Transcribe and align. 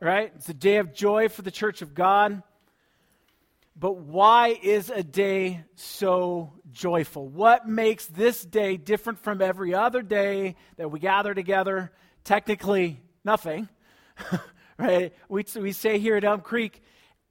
right? 0.00 0.32
It's 0.36 0.48
a 0.48 0.54
day 0.54 0.76
of 0.76 0.94
joy 0.94 1.28
for 1.28 1.42
the 1.42 1.50
church 1.50 1.82
of 1.82 1.94
God. 1.94 2.42
But 3.76 3.96
why 3.96 4.58
is 4.60 4.90
a 4.90 5.04
day 5.04 5.64
so 5.76 6.52
joyful? 6.72 7.28
What 7.28 7.68
makes 7.68 8.06
this 8.06 8.44
day 8.44 8.76
different 8.76 9.20
from 9.20 9.40
every 9.40 9.72
other 9.72 10.02
day 10.02 10.56
that 10.76 10.90
we 10.90 10.98
gather 10.98 11.32
together? 11.32 11.92
Technically, 12.24 13.00
nothing, 13.24 13.68
right? 14.78 15.14
We, 15.28 15.44
we 15.56 15.72
say 15.72 15.98
here 15.98 16.16
at 16.16 16.24
Elm 16.24 16.40
Creek, 16.40 16.82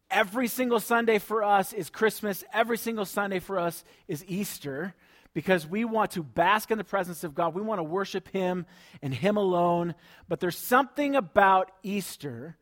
every 0.10 0.48
single 0.48 0.80
Sunday 0.80 1.20
for 1.20 1.44
us 1.44 1.74
is 1.74 1.90
Christmas, 1.90 2.46
every 2.54 2.78
single 2.78 3.06
Sunday 3.06 3.40
for 3.40 3.60
us 3.60 3.84
is 4.08 4.24
Easter 4.26 4.96
because 5.38 5.68
we 5.68 5.86
want 5.86 6.10
to 6.10 6.24
bask 6.24 6.72
in 6.72 6.80
the 6.80 6.84
presence 6.84 7.24
of 7.24 7.36
God. 7.36 7.54
We 7.54 7.62
want 7.62 7.78
to 7.78 7.84
worship 7.84 8.28
Him 8.30 8.66
and 9.04 9.14
Him 9.14 9.38
alone. 9.38 9.94
But 10.28 10.40
there's 10.40 10.58
something 10.58 11.16
about 11.16 11.70
Easter 11.84 12.58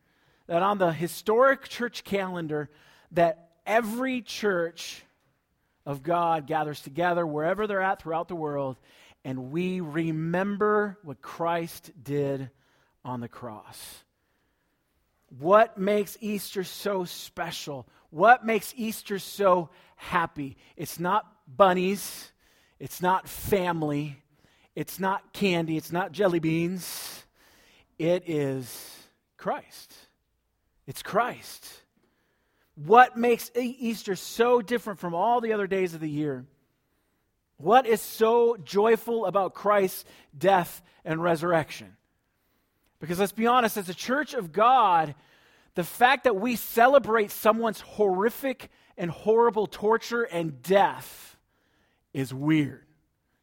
that 0.46 0.62
on 0.62 0.76
the 0.76 0.92
historic 0.92 1.70
church 1.70 2.04
calendar 2.04 2.68
that 3.12 3.52
every 3.64 4.20
church 4.20 5.02
of 5.86 6.02
God 6.02 6.46
gathers 6.46 6.82
together 6.82 7.26
wherever 7.26 7.66
they're 7.66 7.80
at 7.80 8.02
throughout 8.02 8.28
the 8.28 8.36
world, 8.36 8.76
and 9.24 9.50
we 9.50 9.80
remember 9.80 10.98
what 11.02 11.22
Christ 11.22 11.92
did 12.02 12.50
on 13.02 13.20
the 13.20 13.28
cross. 13.28 14.04
What 15.30 15.78
makes 15.78 16.18
Easter 16.20 16.62
so 16.62 17.06
special? 17.06 17.88
What 18.10 18.44
makes 18.44 18.74
Easter 18.76 19.18
so 19.18 19.70
happy? 19.94 20.58
It's 20.76 21.00
not 21.00 21.26
bunnies, 21.48 22.32
it's 22.78 23.00
not 23.00 23.28
family, 23.28 24.22
it's 24.74 25.00
not 25.00 25.32
candy, 25.32 25.76
it's 25.76 25.92
not 25.92 26.12
jelly 26.12 26.38
beans. 26.38 27.24
It 27.98 28.28
is 28.28 29.08
Christ. 29.36 29.94
It's 30.86 31.02
Christ. 31.02 31.66
What 32.74 33.16
makes 33.16 33.50
Easter 33.54 34.16
so 34.16 34.60
different 34.60 34.98
from 34.98 35.14
all 35.14 35.40
the 35.40 35.54
other 35.54 35.66
days 35.66 35.94
of 35.94 36.00
the 36.00 36.10
year? 36.10 36.44
What 37.56 37.86
is 37.86 38.02
so 38.02 38.56
joyful 38.62 39.24
about 39.24 39.54
Christ's 39.54 40.04
death 40.36 40.82
and 41.04 41.22
resurrection? 41.22 41.96
Because 43.00 43.18
let's 43.18 43.32
be 43.32 43.46
honest, 43.46 43.78
as 43.78 43.88
a 43.88 43.94
church 43.94 44.34
of 44.34 44.52
God, 44.52 45.14
the 45.74 45.84
fact 45.84 46.24
that 46.24 46.36
we 46.36 46.56
celebrate 46.56 47.30
someone's 47.30 47.80
horrific 47.80 48.70
and 48.98 49.10
horrible 49.10 49.66
torture 49.66 50.22
and 50.22 50.62
death 50.62 51.35
is 52.16 52.32
weird. 52.32 52.82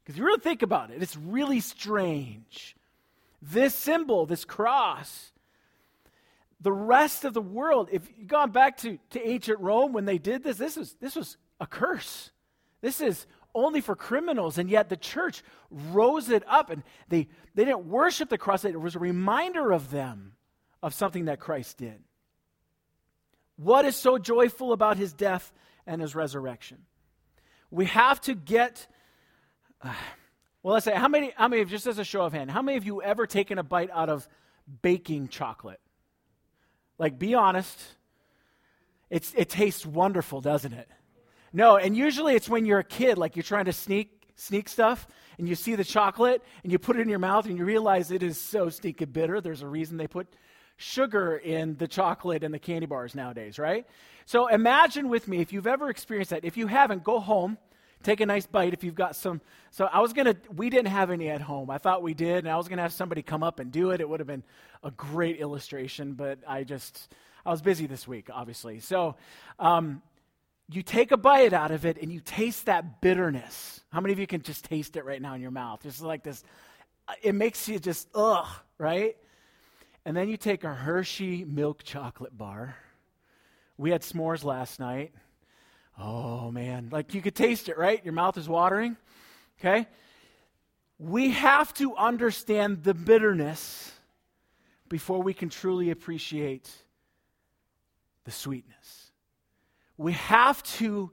Because 0.03 0.17
you 0.17 0.25
really 0.25 0.39
think 0.39 0.63
about 0.63 0.89
it, 0.89 1.01
it's 1.01 1.15
really 1.15 1.59
strange. 1.59 2.75
This 3.39 3.75
symbol, 3.75 4.25
this 4.25 4.45
cross, 4.45 5.31
the 6.59 6.71
rest 6.71 7.23
of 7.23 7.35
the 7.35 7.41
world, 7.41 7.89
if 7.91 8.01
you've 8.17 8.27
gone 8.27 8.49
back 8.51 8.77
to, 8.77 8.97
to 9.11 9.25
ancient 9.25 9.59
Rome 9.59 9.93
when 9.93 10.05
they 10.05 10.17
did 10.17 10.43
this, 10.43 10.57
this 10.57 10.75
was, 10.75 10.95
this 10.99 11.15
was 11.15 11.37
a 11.61 11.67
curse. 11.67 12.31
This 12.81 12.99
is 12.99 13.27
only 13.53 13.79
for 13.79 13.95
criminals, 13.95 14.57
and 14.57 14.69
yet 14.69 14.89
the 14.89 14.97
church 14.97 15.43
rose 15.69 16.29
it 16.29 16.43
up 16.47 16.71
and 16.71 16.81
they, 17.09 17.27
they 17.53 17.65
didn't 17.65 17.85
worship 17.85 18.29
the 18.29 18.39
cross. 18.39 18.65
It 18.65 18.79
was 18.79 18.95
a 18.95 18.99
reminder 18.99 19.71
of 19.71 19.91
them 19.91 20.33
of 20.81 20.95
something 20.95 21.25
that 21.25 21.39
Christ 21.39 21.77
did. 21.77 22.01
What 23.55 23.85
is 23.85 23.95
so 23.95 24.17
joyful 24.17 24.73
about 24.73 24.97
his 24.97 25.13
death 25.13 25.53
and 25.85 26.01
his 26.01 26.15
resurrection? 26.15 26.79
We 27.73 27.85
have 27.85 28.21
to 28.21 28.35
get. 28.35 28.87
Uh, 29.81 29.93
well, 30.63 30.75
let's 30.75 30.85
say, 30.85 30.93
how 30.93 31.07
many, 31.07 31.33
how 31.35 31.47
many, 31.47 31.65
just 31.65 31.87
as 31.87 31.97
a 31.97 32.05
show 32.05 32.21
of 32.21 32.31
hand, 32.31 32.49
how 32.49 32.61
many 32.61 32.77
of 32.77 32.85
you 32.85 33.01
ever 33.01 33.27
taken 33.27 33.57
a 33.57 33.63
bite 33.63 33.89
out 33.91 34.09
of 34.09 34.27
baking 34.81 35.27
chocolate? 35.27 35.81
Like, 36.97 37.19
be 37.19 37.33
honest. 37.33 37.81
It's, 39.09 39.33
it 39.35 39.49
tastes 39.49 39.85
wonderful, 39.85 40.39
doesn't 40.41 40.73
it? 40.73 40.89
No, 41.51 41.77
and 41.77 41.95
usually 41.95 42.33
it's 42.35 42.49
when 42.49 42.65
you're 42.65 42.79
a 42.79 42.83
kid, 42.83 43.17
like 43.17 43.35
you're 43.35 43.43
trying 43.43 43.65
to 43.65 43.73
sneak 43.73 44.23
sneak 44.35 44.67
stuff, 44.67 45.07
and 45.37 45.47
you 45.47 45.55
see 45.55 45.75
the 45.75 45.83
chocolate, 45.83 46.41
and 46.63 46.71
you 46.71 46.79
put 46.79 46.95
it 46.95 47.01
in 47.01 47.09
your 47.09 47.19
mouth, 47.19 47.45
and 47.45 47.57
you 47.57 47.65
realize 47.65 48.09
it 48.09 48.23
is 48.23 48.39
so 48.39 48.69
stinking 48.69 49.11
bitter. 49.11 49.39
There's 49.39 49.61
a 49.61 49.67
reason 49.67 49.97
they 49.97 50.07
put 50.07 50.27
sugar 50.77 51.37
in 51.37 51.75
the 51.77 51.87
chocolate 51.87 52.43
and 52.43 52.53
the 52.53 52.59
candy 52.59 52.85
bars 52.85 53.15
nowadays, 53.15 53.59
right? 53.59 53.85
So 54.25 54.47
imagine 54.47 55.09
with 55.09 55.27
me 55.27 55.39
if 55.39 55.53
you've 55.53 55.67
ever 55.67 55.89
experienced 55.89 56.31
that. 56.31 56.45
If 56.45 56.57
you 56.57 56.67
haven't, 56.67 57.03
go 57.03 57.19
home 57.19 57.57
take 58.03 58.19
a 58.21 58.25
nice 58.25 58.45
bite 58.45 58.73
if 58.73 58.83
you've 58.83 58.95
got 58.95 59.15
some. 59.15 59.41
So 59.71 59.85
I 59.85 60.01
was 60.01 60.13
going 60.13 60.25
to, 60.27 60.37
we 60.55 60.69
didn't 60.69 60.89
have 60.89 61.09
any 61.09 61.29
at 61.29 61.41
home. 61.41 61.69
I 61.69 61.77
thought 61.77 62.03
we 62.03 62.13
did, 62.13 62.39
and 62.39 62.49
I 62.49 62.57
was 62.57 62.67
going 62.67 62.77
to 62.77 62.83
have 62.83 62.93
somebody 62.93 63.21
come 63.21 63.41
up 63.41 63.59
and 63.59 63.71
do 63.71 63.91
it. 63.91 64.01
It 64.01 64.07
would 64.07 64.19
have 64.19 64.27
been 64.27 64.43
a 64.83 64.91
great 64.91 65.39
illustration, 65.39 66.13
but 66.13 66.39
I 66.47 66.63
just, 66.63 67.13
I 67.45 67.51
was 67.51 67.61
busy 67.61 67.87
this 67.87 68.07
week, 68.07 68.29
obviously. 68.31 68.79
So 68.81 69.15
um, 69.57 70.01
you 70.69 70.83
take 70.83 71.11
a 71.11 71.17
bite 71.17 71.53
out 71.53 71.71
of 71.71 71.85
it 71.85 71.97
and 72.01 72.11
you 72.11 72.19
taste 72.19 72.67
that 72.67 73.01
bitterness. 73.01 73.81
How 73.91 74.01
many 74.01 74.13
of 74.13 74.19
you 74.19 74.27
can 74.27 74.41
just 74.41 74.65
taste 74.65 74.95
it 74.95 75.05
right 75.05 75.21
now 75.21 75.33
in 75.33 75.41
your 75.41 75.51
mouth? 75.51 75.81
Just 75.81 76.01
like 76.01 76.23
this, 76.23 76.43
it 77.21 77.33
makes 77.33 77.67
you 77.67 77.79
just, 77.79 78.07
ugh, 78.13 78.47
right? 78.77 79.15
And 80.05 80.15
then 80.17 80.27
you 80.29 80.37
take 80.37 80.63
a 80.63 80.73
Hershey 80.73 81.45
milk 81.45 81.83
chocolate 81.83 82.37
bar. 82.37 82.75
We 83.77 83.91
had 83.91 84.01
s'mores 84.01 84.43
last 84.43 84.79
night. 84.79 85.13
Oh, 85.97 86.51
man. 86.51 86.89
Like 86.91 87.13
you 87.13 87.21
could 87.21 87.35
taste 87.35 87.69
it, 87.69 87.77
right? 87.77 88.03
Your 88.03 88.13
mouth 88.13 88.37
is 88.37 88.49
watering. 88.49 88.97
Okay? 89.59 89.87
We 90.99 91.31
have 91.31 91.73
to 91.75 91.95
understand 91.95 92.83
the 92.83 92.93
bitterness 92.93 93.91
before 94.89 95.21
we 95.21 95.33
can 95.33 95.49
truly 95.49 95.89
appreciate 95.89 96.69
the 98.25 98.31
sweetness. 98.31 99.11
We 99.97 100.13
have 100.13 100.61
to, 100.63 101.11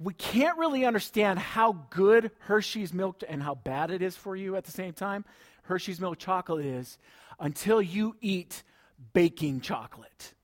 we 0.00 0.14
can't 0.14 0.56
really 0.56 0.86
understand 0.86 1.38
how 1.38 1.72
good 1.90 2.30
Hershey's 2.40 2.92
milk 2.94 3.22
and 3.28 3.42
how 3.42 3.54
bad 3.54 3.90
it 3.90 4.00
is 4.00 4.16
for 4.16 4.34
you 4.34 4.56
at 4.56 4.64
the 4.64 4.70
same 4.70 4.94
time, 4.94 5.26
Hershey's 5.64 6.00
milk 6.00 6.18
chocolate 6.18 6.64
is, 6.64 6.96
until 7.38 7.82
you 7.82 8.16
eat 8.22 8.62
baking 9.12 9.60
chocolate. 9.60 10.34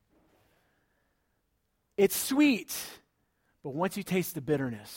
It's 1.97 2.15
sweet. 2.15 2.77
But 3.63 3.73
once 3.73 3.97
you 3.97 4.03
taste 4.03 4.35
the 4.35 4.41
bitterness, 4.41 4.95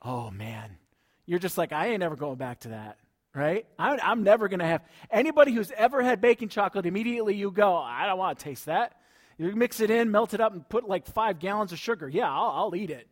oh 0.00 0.30
man, 0.30 0.78
you're 1.26 1.40
just 1.40 1.58
like, 1.58 1.72
I 1.72 1.88
ain't 1.88 2.04
ever 2.04 2.14
going 2.14 2.36
back 2.36 2.60
to 2.60 2.68
that, 2.68 2.98
right? 3.34 3.66
I, 3.80 3.98
I'm 4.00 4.22
never 4.22 4.48
going 4.48 4.60
to 4.60 4.66
have 4.66 4.82
anybody 5.10 5.52
who's 5.52 5.72
ever 5.76 6.02
had 6.02 6.20
baking 6.20 6.50
chocolate, 6.50 6.86
immediately 6.86 7.34
you 7.34 7.50
go, 7.50 7.76
I 7.76 8.06
don't 8.06 8.18
want 8.18 8.38
to 8.38 8.44
taste 8.44 8.66
that. 8.66 8.96
You 9.38 9.54
mix 9.56 9.80
it 9.80 9.90
in, 9.90 10.12
melt 10.12 10.34
it 10.34 10.40
up, 10.40 10.52
and 10.52 10.66
put 10.68 10.88
like 10.88 11.04
five 11.06 11.40
gallons 11.40 11.72
of 11.72 11.80
sugar. 11.80 12.08
Yeah, 12.08 12.30
I'll, 12.30 12.50
I'll 12.50 12.76
eat 12.76 12.90
it. 12.90 13.08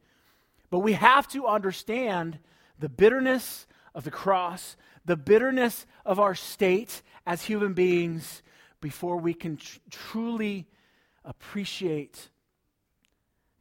But 0.71 0.81
we 0.81 0.93
have 0.95 1.27
to 1.29 1.47
understand 1.47 2.39
the 2.79 2.89
bitterness 2.89 3.67
of 3.95 4.05
the 4.05 4.11
cross, 4.11 4.77
the 5.05 5.17
bitterness 5.17 5.87
of 6.05 6.21
our 6.21 6.35
state 6.35 7.03
as 7.27 7.43
human 7.43 7.75
beings 7.75 8.43
before 8.81 9.17
we 9.17 9.35
can 9.35 9.57
tr- 9.57 9.79
truly 9.91 10.67
appreciate 11.25 12.31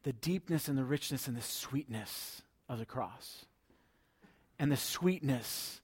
the 0.03 0.13
deepness 0.13 0.67
and 0.67 0.77
the 0.77 0.83
richness 0.83 1.27
and 1.27 1.35
the 1.35 1.41
sweetness 1.41 2.41
of 2.69 2.79
the 2.79 2.85
cross 2.85 3.45
and 4.57 4.71
the 4.71 4.77
sweetness 4.77 5.81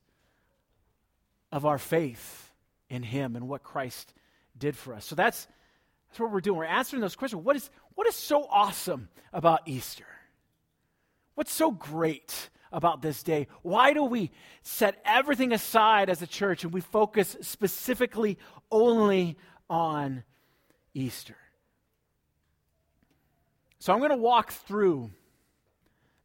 of 1.52 1.66
our 1.66 1.78
faith 1.78 2.54
in 2.90 3.04
Him 3.04 3.36
and 3.36 3.48
what 3.48 3.64
Christ 3.64 4.14
did 4.58 4.78
for 4.78 4.94
us. 4.94 5.06
So 5.06 5.16
that's, 5.16 5.48
that's 6.10 6.20
what 6.20 6.32
we're 6.32 6.42
doing. 6.42 6.58
We're 6.58 6.66
answering 6.66 7.02
those 7.02 7.16
questions. 7.16 7.44
What 7.44 7.56
is, 7.56 7.70
what 7.96 8.08
is 8.08 8.16
so 8.16 8.46
awesome 8.50 9.10
about 9.34 9.62
Easter? 9.66 10.06
What's 11.36 11.54
so 11.54 11.72
great 11.72 12.50
about 12.72 13.02
this 13.02 13.24
day? 13.24 13.48
Why 13.62 13.94
do 13.94 14.04
we 14.04 14.32
set 14.64 15.02
everything 15.06 15.52
aside 15.54 16.10
as 16.10 16.22
a 16.22 16.28
church 16.28 16.64
and 16.64 16.74
we 16.74 16.82
focus 16.82 17.38
specifically 17.42 18.38
only 18.72 19.38
on 19.70 20.24
Easter? 20.94 21.38
So 23.80 23.94
I'm 23.94 24.00
going 24.00 24.12
to 24.12 24.18
walk 24.18 24.52
through. 24.52 25.12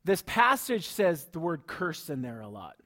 This 0.04 0.22
passage 0.26 0.88
says 0.88 1.26
the 1.26 1.40
word 1.40 1.66
curse 1.66 2.08
in 2.08 2.22
there 2.22 2.40
a 2.40 2.48
lot. 2.48 2.76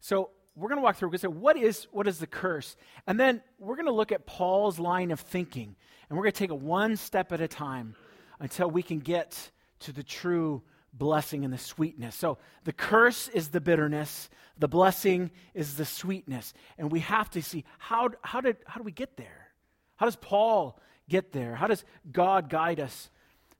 So 0.00 0.30
we're 0.54 0.68
going 0.68 0.78
to 0.78 0.82
walk 0.82 0.96
through. 0.96 1.08
We're 1.08 1.18
going 1.18 1.32
to 1.32 1.36
say, 1.36 1.40
what 1.40 1.56
is, 1.58 1.86
what 1.90 2.08
is 2.08 2.18
the 2.18 2.26
curse? 2.26 2.76
And 3.06 3.20
then 3.20 3.42
we're 3.58 3.76
going 3.76 3.86
to 3.86 3.92
look 3.92 4.12
at 4.12 4.26
Paul's 4.26 4.78
line 4.78 5.10
of 5.10 5.20
thinking. 5.20 5.76
And 6.08 6.16
we're 6.16 6.22
going 6.22 6.32
to 6.32 6.38
take 6.38 6.50
it 6.50 6.58
one 6.58 6.96
step 6.96 7.32
at 7.32 7.40
a 7.40 7.48
time 7.48 7.96
until 8.40 8.70
we 8.70 8.82
can 8.82 9.00
get 9.00 9.50
to 9.80 9.92
the 9.92 10.02
true 10.02 10.62
blessing 10.96 11.44
and 11.44 11.52
the 11.52 11.58
sweetness. 11.58 12.14
So 12.14 12.38
the 12.64 12.72
curse 12.72 13.28
is 13.28 13.48
the 13.48 13.60
bitterness, 13.60 14.30
the 14.58 14.68
blessing 14.68 15.30
is 15.54 15.76
the 15.76 15.84
sweetness. 15.84 16.54
And 16.78 16.90
we 16.90 17.00
have 17.00 17.30
to 17.30 17.42
see 17.42 17.64
how, 17.78 18.10
how, 18.22 18.40
did, 18.40 18.56
how 18.66 18.78
do 18.78 18.84
we 18.84 18.92
get 18.92 19.16
there? 19.16 19.48
How 19.96 20.06
does 20.06 20.16
Paul 20.16 20.78
get 21.08 21.32
there? 21.32 21.54
How 21.54 21.66
does 21.66 21.84
God 22.10 22.48
guide 22.48 22.80
us 22.80 23.10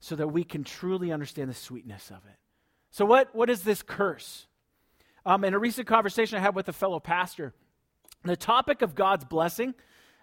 so 0.00 0.16
that 0.16 0.28
we 0.28 0.44
can 0.44 0.64
truly 0.64 1.12
understand 1.12 1.50
the 1.50 1.54
sweetness 1.54 2.10
of 2.10 2.18
it. 2.26 2.38
So, 2.90 3.04
what, 3.04 3.34
what 3.34 3.50
is 3.50 3.62
this 3.62 3.82
curse? 3.82 4.46
Um, 5.24 5.44
in 5.44 5.54
a 5.54 5.58
recent 5.58 5.86
conversation 5.86 6.38
I 6.38 6.42
had 6.42 6.54
with 6.54 6.68
a 6.68 6.72
fellow 6.72 7.00
pastor, 7.00 7.54
the 8.22 8.36
topic 8.36 8.82
of 8.82 8.94
God's 8.94 9.24
blessing, 9.24 9.74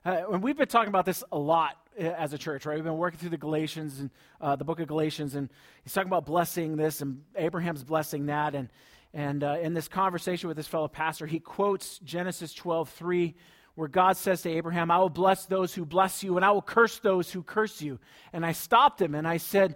Uh, 0.06 0.24
and 0.32 0.44
we've 0.44 0.58
been 0.58 0.68
talking 0.68 0.90
about 0.90 1.06
this 1.06 1.24
a 1.32 1.38
lot 1.38 1.78
as 1.98 2.34
a 2.34 2.38
church, 2.38 2.66
right? 2.66 2.76
We've 2.76 2.84
been 2.84 2.98
working 2.98 3.20
through 3.20 3.30
the 3.30 3.38
Galatians 3.38 4.00
and 4.00 4.10
uh, 4.42 4.56
the 4.56 4.64
book 4.64 4.80
of 4.80 4.88
Galatians, 4.88 5.36
and 5.36 5.50
he's 5.84 5.94
talking 5.94 6.10
about 6.10 6.26
blessing 6.26 6.76
this 6.76 7.02
and 7.02 7.22
Abraham's 7.36 7.84
blessing 7.84 8.28
that. 8.28 8.56
And, 8.56 8.70
and 9.14 9.44
uh, 9.44 9.58
in 9.62 9.74
this 9.74 9.88
conversation 9.88 10.48
with 10.48 10.58
this 10.58 10.68
fellow 10.68 10.88
pastor, 10.88 11.26
he 11.26 11.40
quotes 11.40 12.00
Genesis 12.00 12.54
12 12.54 12.90
3, 12.90 13.36
where 13.76 13.88
God 13.88 14.18
says 14.18 14.42
to 14.44 14.50
Abraham, 14.50 14.92
I 14.92 14.98
will 15.00 15.10
bless 15.10 15.46
those 15.46 15.74
who 15.74 15.86
bless 15.86 16.24
you, 16.24 16.36
and 16.36 16.46
I 16.46 16.52
will 16.52 16.62
curse 16.62 17.00
those 17.00 17.32
who 17.32 17.44
curse 17.44 17.82
you. 17.82 18.00
And 18.32 18.46
I 18.46 18.52
stopped 18.52 19.02
him 19.02 19.16
and 19.16 19.28
I 19.28 19.38
said, 19.38 19.76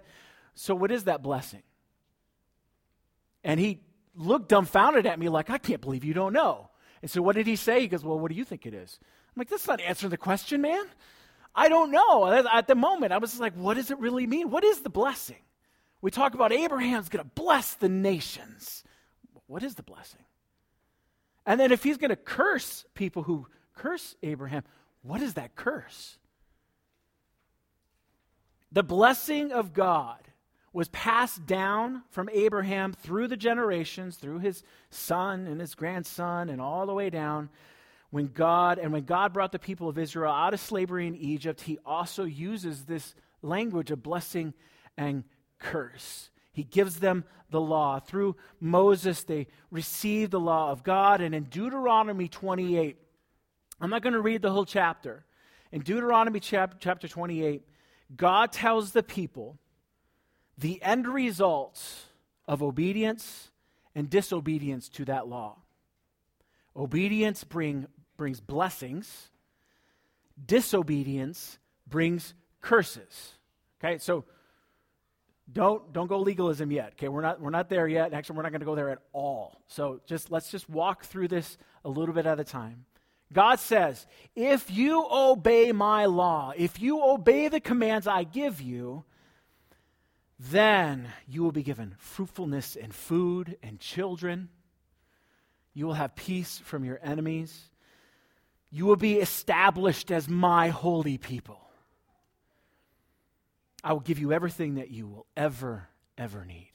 So 0.54 0.74
what 0.74 0.90
is 0.90 1.04
that 1.04 1.22
blessing? 1.22 1.62
And 3.44 3.58
he 3.58 3.80
looked 4.14 4.48
dumbfounded 4.48 5.06
at 5.06 5.18
me, 5.18 5.28
like, 5.28 5.50
I 5.50 5.58
can't 5.58 5.80
believe 5.80 6.04
you 6.04 6.14
don't 6.14 6.32
know. 6.32 6.70
And 7.02 7.10
so 7.10 7.22
what 7.22 7.36
did 7.36 7.46
he 7.46 7.56
say? 7.56 7.80
He 7.80 7.88
goes, 7.88 8.04
Well, 8.04 8.18
what 8.18 8.30
do 8.30 8.36
you 8.36 8.44
think 8.44 8.66
it 8.66 8.74
is? 8.74 8.98
I'm 9.02 9.40
like, 9.40 9.48
that's 9.48 9.68
not 9.68 9.80
answering 9.80 10.10
the 10.10 10.16
question, 10.16 10.60
man. 10.60 10.84
I 11.58 11.68
don't 11.68 11.90
know. 11.90 12.24
At 12.52 12.68
the 12.68 12.76
moment, 12.76 13.12
I 13.12 13.18
was 13.18 13.30
just 13.30 13.40
like, 13.40 13.54
what 13.54 13.74
does 13.74 13.90
it 13.90 13.98
really 13.98 14.28
mean? 14.28 14.48
What 14.48 14.62
is 14.62 14.80
the 14.80 14.90
blessing? 14.90 15.42
We 16.00 16.12
talk 16.12 16.34
about 16.34 16.52
Abraham's 16.52 17.08
going 17.08 17.24
to 17.24 17.30
bless 17.34 17.74
the 17.74 17.88
nations. 17.88 18.84
What 19.48 19.64
is 19.64 19.74
the 19.74 19.82
blessing? 19.82 20.24
And 21.44 21.58
then 21.58 21.72
if 21.72 21.82
he's 21.82 21.96
going 21.96 22.10
to 22.10 22.16
curse 22.16 22.84
people 22.94 23.24
who 23.24 23.48
curse 23.74 24.14
Abraham, 24.22 24.62
what 25.02 25.20
is 25.20 25.34
that 25.34 25.56
curse? 25.56 26.18
The 28.70 28.84
blessing 28.84 29.50
of 29.50 29.72
God 29.72 30.20
was 30.72 30.88
passed 30.90 31.44
down 31.44 32.04
from 32.10 32.28
Abraham 32.32 32.92
through 32.92 33.26
the 33.26 33.36
generations, 33.36 34.16
through 34.16 34.38
his 34.38 34.62
son 34.90 35.48
and 35.48 35.60
his 35.60 35.74
grandson, 35.74 36.50
and 36.50 36.60
all 36.60 36.86
the 36.86 36.94
way 36.94 37.10
down 37.10 37.48
when 38.10 38.28
God 38.28 38.78
and 38.78 38.92
when 38.92 39.04
God 39.04 39.32
brought 39.32 39.52
the 39.52 39.58
people 39.58 39.88
of 39.88 39.98
Israel 39.98 40.32
out 40.32 40.54
of 40.54 40.60
slavery 40.60 41.06
in 41.06 41.14
Egypt, 41.14 41.62
he 41.62 41.78
also 41.84 42.24
uses 42.24 42.84
this 42.84 43.14
language 43.42 43.90
of 43.90 44.02
blessing 44.02 44.54
and 44.96 45.24
curse. 45.58 46.30
He 46.52 46.64
gives 46.64 47.00
them 47.00 47.24
the 47.50 47.60
law. 47.60 48.00
Through 48.00 48.36
Moses, 48.60 49.22
they 49.24 49.46
receive 49.70 50.30
the 50.30 50.40
law 50.40 50.70
of 50.70 50.82
God. 50.82 51.20
And 51.20 51.34
in 51.34 51.44
Deuteronomy 51.44 52.28
28, 52.28 52.96
I'm 53.80 53.90
not 53.90 54.02
going 54.02 54.14
to 54.14 54.20
read 54.20 54.42
the 54.42 54.50
whole 54.50 54.64
chapter. 54.64 55.24
In 55.70 55.82
Deuteronomy 55.82 56.40
chap- 56.40 56.76
chapter 56.80 57.06
28, 57.08 57.62
God 58.16 58.52
tells 58.52 58.92
the 58.92 59.02
people 59.02 59.58
the 60.56 60.82
end 60.82 61.06
results 61.06 62.06
of 62.46 62.62
obedience 62.62 63.50
and 63.94 64.08
disobedience 64.08 64.88
to 64.88 65.04
that 65.04 65.28
law. 65.28 65.58
Obedience 66.74 67.44
bring 67.44 67.86
brings 68.18 68.40
blessings, 68.40 69.30
disobedience 70.44 71.58
brings 71.88 72.34
curses. 72.60 73.32
Okay, 73.82 73.96
so 73.96 74.24
don't 75.50 75.90
don't 75.94 76.08
go 76.08 76.18
legalism 76.18 76.70
yet. 76.70 76.92
Okay, 76.92 77.08
we're 77.08 77.22
not 77.22 77.40
we're 77.40 77.48
not 77.48 77.70
there 77.70 77.88
yet. 77.88 78.12
Actually, 78.12 78.36
we're 78.36 78.42
not 78.42 78.52
going 78.52 78.60
to 78.60 78.66
go 78.66 78.74
there 78.74 78.90
at 78.90 78.98
all. 79.14 79.62
So 79.68 80.00
just 80.06 80.30
let's 80.30 80.50
just 80.50 80.68
walk 80.68 81.04
through 81.04 81.28
this 81.28 81.56
a 81.84 81.88
little 81.88 82.14
bit 82.14 82.26
at 82.26 82.38
a 82.38 82.44
time. 82.44 82.84
God 83.32 83.60
says, 83.60 84.06
if 84.34 84.70
you 84.70 85.06
obey 85.10 85.72
my 85.72 86.06
law, 86.06 86.52
if 86.56 86.80
you 86.80 87.02
obey 87.02 87.48
the 87.48 87.60
commands 87.60 88.06
I 88.06 88.24
give 88.24 88.60
you, 88.60 89.04
then 90.38 91.08
you 91.26 91.42
will 91.42 91.52
be 91.52 91.62
given 91.62 91.94
fruitfulness 91.98 92.74
and 92.76 92.94
food 92.94 93.58
and 93.62 93.78
children. 93.80 94.48
You 95.74 95.86
will 95.86 95.94
have 95.94 96.16
peace 96.16 96.58
from 96.58 96.84
your 96.84 96.98
enemies. 97.02 97.70
You 98.70 98.86
will 98.86 98.96
be 98.96 99.16
established 99.16 100.10
as 100.10 100.28
my 100.28 100.68
holy 100.68 101.18
people. 101.18 101.60
I 103.82 103.92
will 103.92 104.00
give 104.00 104.18
you 104.18 104.32
everything 104.32 104.74
that 104.74 104.90
you 104.90 105.06
will 105.06 105.26
ever, 105.36 105.88
ever 106.16 106.44
need. 106.44 106.72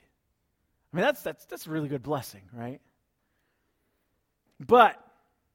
I 0.92 0.98
mean, 0.98 1.06
that's, 1.06 1.22
that's, 1.22 1.45
that's 1.45 1.68
a 1.68 1.69
really 1.69 1.90
good 1.90 2.04
blessing, 2.04 2.44
right? 2.54 2.81
But 4.60 5.00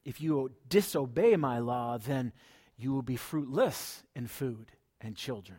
if 0.04 0.20
you 0.20 0.52
disobey 0.68 1.36
my 1.36 1.58
law, 1.58 1.98
then 1.98 2.32
you 2.76 2.92
will 2.92 3.02
be 3.02 3.16
fruitless 3.16 4.02
in 4.14 4.26
food 4.26 4.72
and 5.00 5.16
children. 5.16 5.58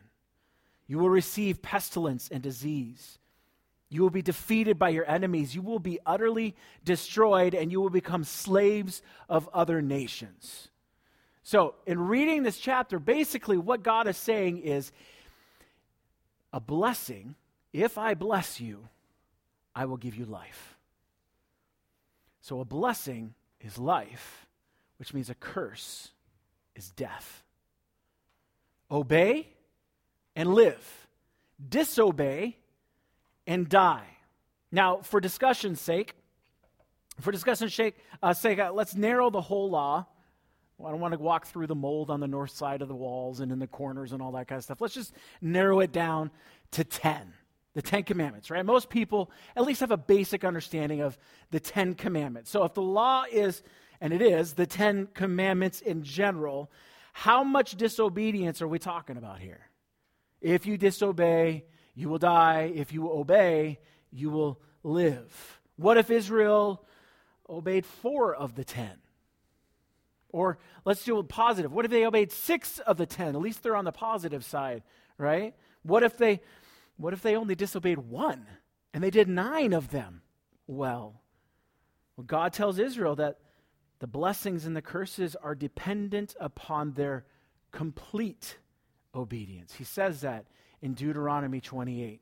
You 0.88 0.98
will 0.98 1.10
receive 1.10 1.62
pestilence 1.62 2.30
and 2.30 2.42
disease. 2.42 3.20
You 3.90 4.04
will 4.04 4.12
be 4.12 4.22
defeated 4.22 4.78
by 4.78 4.90
your 4.90 5.10
enemies. 5.10 5.56
You 5.56 5.64
will 5.64 5.80
be 5.80 6.00
utterly 6.06 6.56
destroyed, 6.86 7.56
and 7.56 7.72
you 7.72 7.82
will 7.82 7.90
become 7.90 8.24
slaves 8.24 9.02
of 9.28 9.50
other 9.52 9.82
nations. 9.82 10.70
So, 11.42 11.74
in 11.88 12.00
reading 12.00 12.44
this 12.44 12.60
chapter, 12.60 13.00
basically 13.00 13.58
what 13.58 13.82
God 13.82 14.08
is 14.08 14.18
saying 14.18 14.60
is 14.60 14.92
a 16.54 16.60
blessing, 16.60 17.34
if 17.74 17.98
I 17.98 18.14
bless 18.14 18.62
you, 18.62 18.88
I 19.76 19.86
will 19.86 19.98
give 19.98 20.16
you 20.16 20.26
life. 20.26 20.78
So, 22.42 22.60
a 22.60 22.66
blessing 22.66 23.34
is 23.60 23.80
life, 23.80 24.46
which 24.98 25.12
means 25.16 25.32
a 25.32 25.36
curse 25.36 26.10
is 26.76 26.92
death. 26.92 27.44
Obey 28.92 29.48
and 30.36 30.54
live, 30.54 31.08
disobey 31.68 32.59
and 33.50 33.68
die. 33.68 34.06
Now, 34.72 35.00
for 35.02 35.20
discussion's 35.20 35.82
sake, 35.82 36.14
for 37.20 37.34
discussion's 37.34 37.74
sake, 37.74 37.98
uh, 38.24 38.34
sake 38.34 38.60
uh, 38.60 38.72
let's 38.72 38.96
narrow 38.96 39.30
the 39.30 39.42
whole 39.42 39.70
law 39.70 40.06
I 40.86 40.92
don't 40.92 41.02
want 41.02 41.14
to 41.14 41.20
walk 41.20 41.46
through 41.48 41.68
the 41.68 41.76
mold 41.76 42.10
on 42.10 42.20
the 42.20 42.28
north 42.28 42.52
side 42.52 42.82
of 42.82 42.88
the 42.88 42.96
walls 42.96 43.42
and 43.42 43.52
in 43.52 43.60
the 43.60 43.68
corners 43.68 44.14
and 44.14 44.22
all 44.22 44.32
that 44.34 44.48
kind 44.48 44.58
of 44.58 44.64
stuff. 44.64 44.80
Let's 44.80 44.94
just 44.94 45.14
narrow 45.42 45.82
it 45.82 45.92
down 45.92 46.32
to 46.72 46.84
10. 46.84 47.34
The 47.76 47.82
Ten 47.84 48.04
Commandments, 48.04 48.50
right? 48.50 48.66
Most 48.66 48.90
people 48.90 49.30
at 49.56 49.64
least 49.64 49.82
have 49.82 49.92
a 49.92 49.98
basic 49.98 50.44
understanding 50.44 51.02
of 51.02 51.18
the 51.52 51.60
Ten 51.60 51.94
Commandments. 51.94 52.50
So 52.50 52.64
if 52.64 52.74
the 52.74 52.82
law 52.82 53.26
is, 53.32 53.62
and 54.02 54.12
it 54.12 54.24
is, 54.24 54.54
the 54.54 54.66
Ten 54.66 55.08
Commandments 55.14 55.80
in 55.82 56.04
general, 56.04 56.72
how 57.14 57.44
much 57.44 57.76
disobedience 57.76 58.62
are 58.64 58.68
we 58.68 58.80
talking 58.80 59.18
about 59.18 59.40
here? 59.40 59.70
If 60.42 60.66
you 60.66 60.78
disobey, 60.78 61.66
you 62.00 62.08
will 62.08 62.18
die. 62.18 62.72
If 62.74 62.94
you 62.94 63.12
obey, 63.12 63.78
you 64.10 64.30
will 64.30 64.62
live. 64.84 65.60
What 65.76 65.98
if 65.98 66.10
Israel 66.10 66.86
obeyed 67.50 67.86
four 67.86 68.34
of 68.34 68.56
the 68.56 68.64
ten? 68.64 69.00
Or 70.30 70.60
let's 70.86 71.04
do 71.04 71.18
a 71.18 71.24
positive. 71.24 71.74
What 71.74 71.84
if 71.84 71.92
they 71.92 72.06
obeyed 72.06 72.32
six 72.32 72.80
of 72.80 72.96
the 72.96 73.06
ten? 73.06 73.36
At 73.36 73.42
least 73.42 73.64
they're 73.64 73.76
on 73.76 73.84
the 73.84 73.92
positive 73.92 74.46
side, 74.46 74.84
right? 75.18 75.54
What 75.84 76.04
if 76.04 76.16
they 76.16 76.40
what 76.96 77.12
if 77.12 77.22
they 77.22 77.36
only 77.36 77.56
disobeyed 77.56 77.98
one 77.98 78.46
and 78.94 79.04
they 79.04 79.10
did 79.10 79.28
nine 79.28 79.74
of 79.74 79.92
them? 79.92 80.22
Well, 80.68 81.22
well 82.16 82.26
God 82.26 82.54
tells 82.54 82.80
Israel 82.80 83.18
that 83.18 83.40
the 84.00 84.08
blessings 84.08 84.66
and 84.66 84.74
the 84.74 84.82
curses 84.82 85.36
are 85.36 85.54
dependent 85.54 86.34
upon 86.40 86.94
their 86.94 87.26
complete 87.74 88.58
obedience. 89.14 89.74
He 89.74 89.84
says 89.84 90.22
that 90.22 90.46
in 90.82 90.94
Deuteronomy 90.94 91.62
28, 91.62 92.22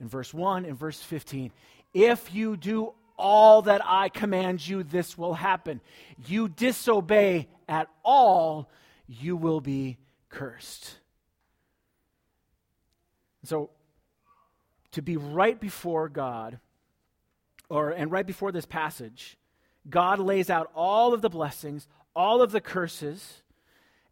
in 0.00 0.08
verse 0.08 0.32
1 0.32 0.64
and 0.64 0.78
verse 0.78 1.00
15. 1.00 1.52
If 1.94 2.34
you 2.34 2.56
do 2.56 2.94
all 3.16 3.62
that 3.62 3.80
I 3.84 4.08
command 4.08 4.66
you, 4.66 4.82
this 4.82 5.18
will 5.18 5.34
happen. 5.34 5.80
You 6.26 6.48
disobey 6.48 7.48
at 7.68 7.88
all, 8.04 8.70
you 9.06 9.36
will 9.36 9.60
be 9.60 9.98
cursed. 10.28 10.94
So, 13.44 13.70
to 14.92 15.02
be 15.02 15.16
right 15.16 15.58
before 15.60 16.08
God, 16.08 16.58
or 17.68 17.90
and 17.90 18.10
right 18.10 18.26
before 18.26 18.52
this 18.52 18.66
passage, 18.66 19.36
God 19.88 20.18
lays 20.18 20.50
out 20.50 20.70
all 20.74 21.14
of 21.14 21.22
the 21.22 21.28
blessings, 21.28 21.88
all 22.14 22.42
of 22.42 22.52
the 22.52 22.60
curses, 22.60 23.42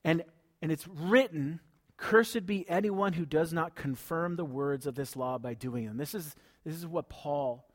and, 0.04 0.22
and 0.62 0.70
it's 0.70 0.86
written, 0.86 1.60
Cursed 1.96 2.44
be 2.46 2.68
anyone 2.68 3.14
who 3.14 3.24
does 3.24 3.52
not 3.52 3.74
confirm 3.74 4.36
the 4.36 4.44
words 4.44 4.86
of 4.86 4.94
this 4.94 5.16
law 5.16 5.38
by 5.38 5.54
doing 5.54 5.86
them. 5.86 5.96
This 5.96 6.14
is, 6.14 6.34
this 6.64 6.74
is 6.74 6.86
what 6.86 7.08
Paul 7.08 7.66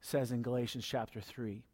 says 0.00 0.30
in 0.30 0.42
Galatians 0.42 0.86
chapter 0.86 1.20
3. 1.20 1.64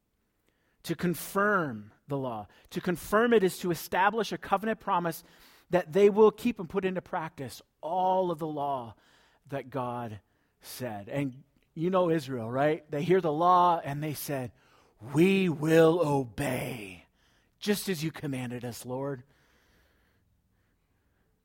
To 0.84 0.94
confirm 0.94 1.92
the 2.08 2.16
law. 2.16 2.46
To 2.70 2.80
confirm 2.80 3.32
it 3.32 3.44
is 3.44 3.58
to 3.58 3.70
establish 3.70 4.32
a 4.32 4.38
covenant 4.38 4.80
promise 4.80 5.22
that 5.70 5.92
they 5.92 6.10
will 6.10 6.30
keep 6.30 6.58
and 6.58 6.68
put 6.68 6.84
into 6.84 7.02
practice 7.02 7.62
all 7.80 8.30
of 8.30 8.38
the 8.38 8.46
law 8.46 8.94
that 9.48 9.70
God 9.70 10.20
said. 10.60 11.08
And 11.08 11.42
you 11.74 11.90
know 11.90 12.10
Israel, 12.10 12.50
right? 12.50 12.88
They 12.90 13.02
hear 13.02 13.20
the 13.20 13.32
law 13.32 13.80
and 13.82 14.02
they 14.02 14.14
said, 14.14 14.52
We 15.14 15.48
will 15.48 16.00
obey, 16.02 17.06
just 17.58 17.88
as 17.88 18.02
you 18.02 18.10
commanded 18.10 18.64
us, 18.64 18.84
Lord. 18.84 19.22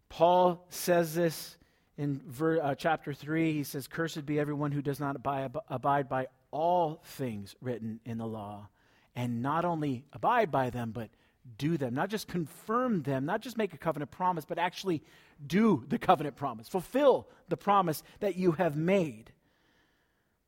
Paul 0.09 0.65
says 0.69 1.13
this 1.13 1.57
in 1.97 2.21
ver, 2.27 2.61
uh, 2.61 2.75
chapter 2.75 3.13
3. 3.13 3.53
He 3.53 3.63
says, 3.63 3.87
Cursed 3.87 4.25
be 4.25 4.39
everyone 4.39 4.71
who 4.71 4.81
does 4.81 4.99
not 4.99 5.15
abide, 5.15 5.55
abide 5.69 6.09
by 6.09 6.27
all 6.51 7.01
things 7.03 7.55
written 7.61 7.99
in 8.05 8.17
the 8.17 8.27
law, 8.27 8.69
and 9.15 9.41
not 9.41 9.65
only 9.65 10.05
abide 10.13 10.51
by 10.51 10.69
them, 10.69 10.91
but 10.91 11.09
do 11.57 11.77
them, 11.77 11.93
not 11.93 12.09
just 12.09 12.27
confirm 12.27 13.03
them, 13.03 13.25
not 13.25 13.41
just 13.41 13.57
make 13.57 13.73
a 13.73 13.77
covenant 13.77 14.11
promise, 14.11 14.45
but 14.45 14.59
actually 14.59 15.01
do 15.45 15.83
the 15.87 15.97
covenant 15.97 16.35
promise, 16.35 16.67
fulfill 16.67 17.27
the 17.47 17.57
promise 17.57 18.03
that 18.19 18.35
you 18.35 18.51
have 18.53 18.75
made. 18.75 19.31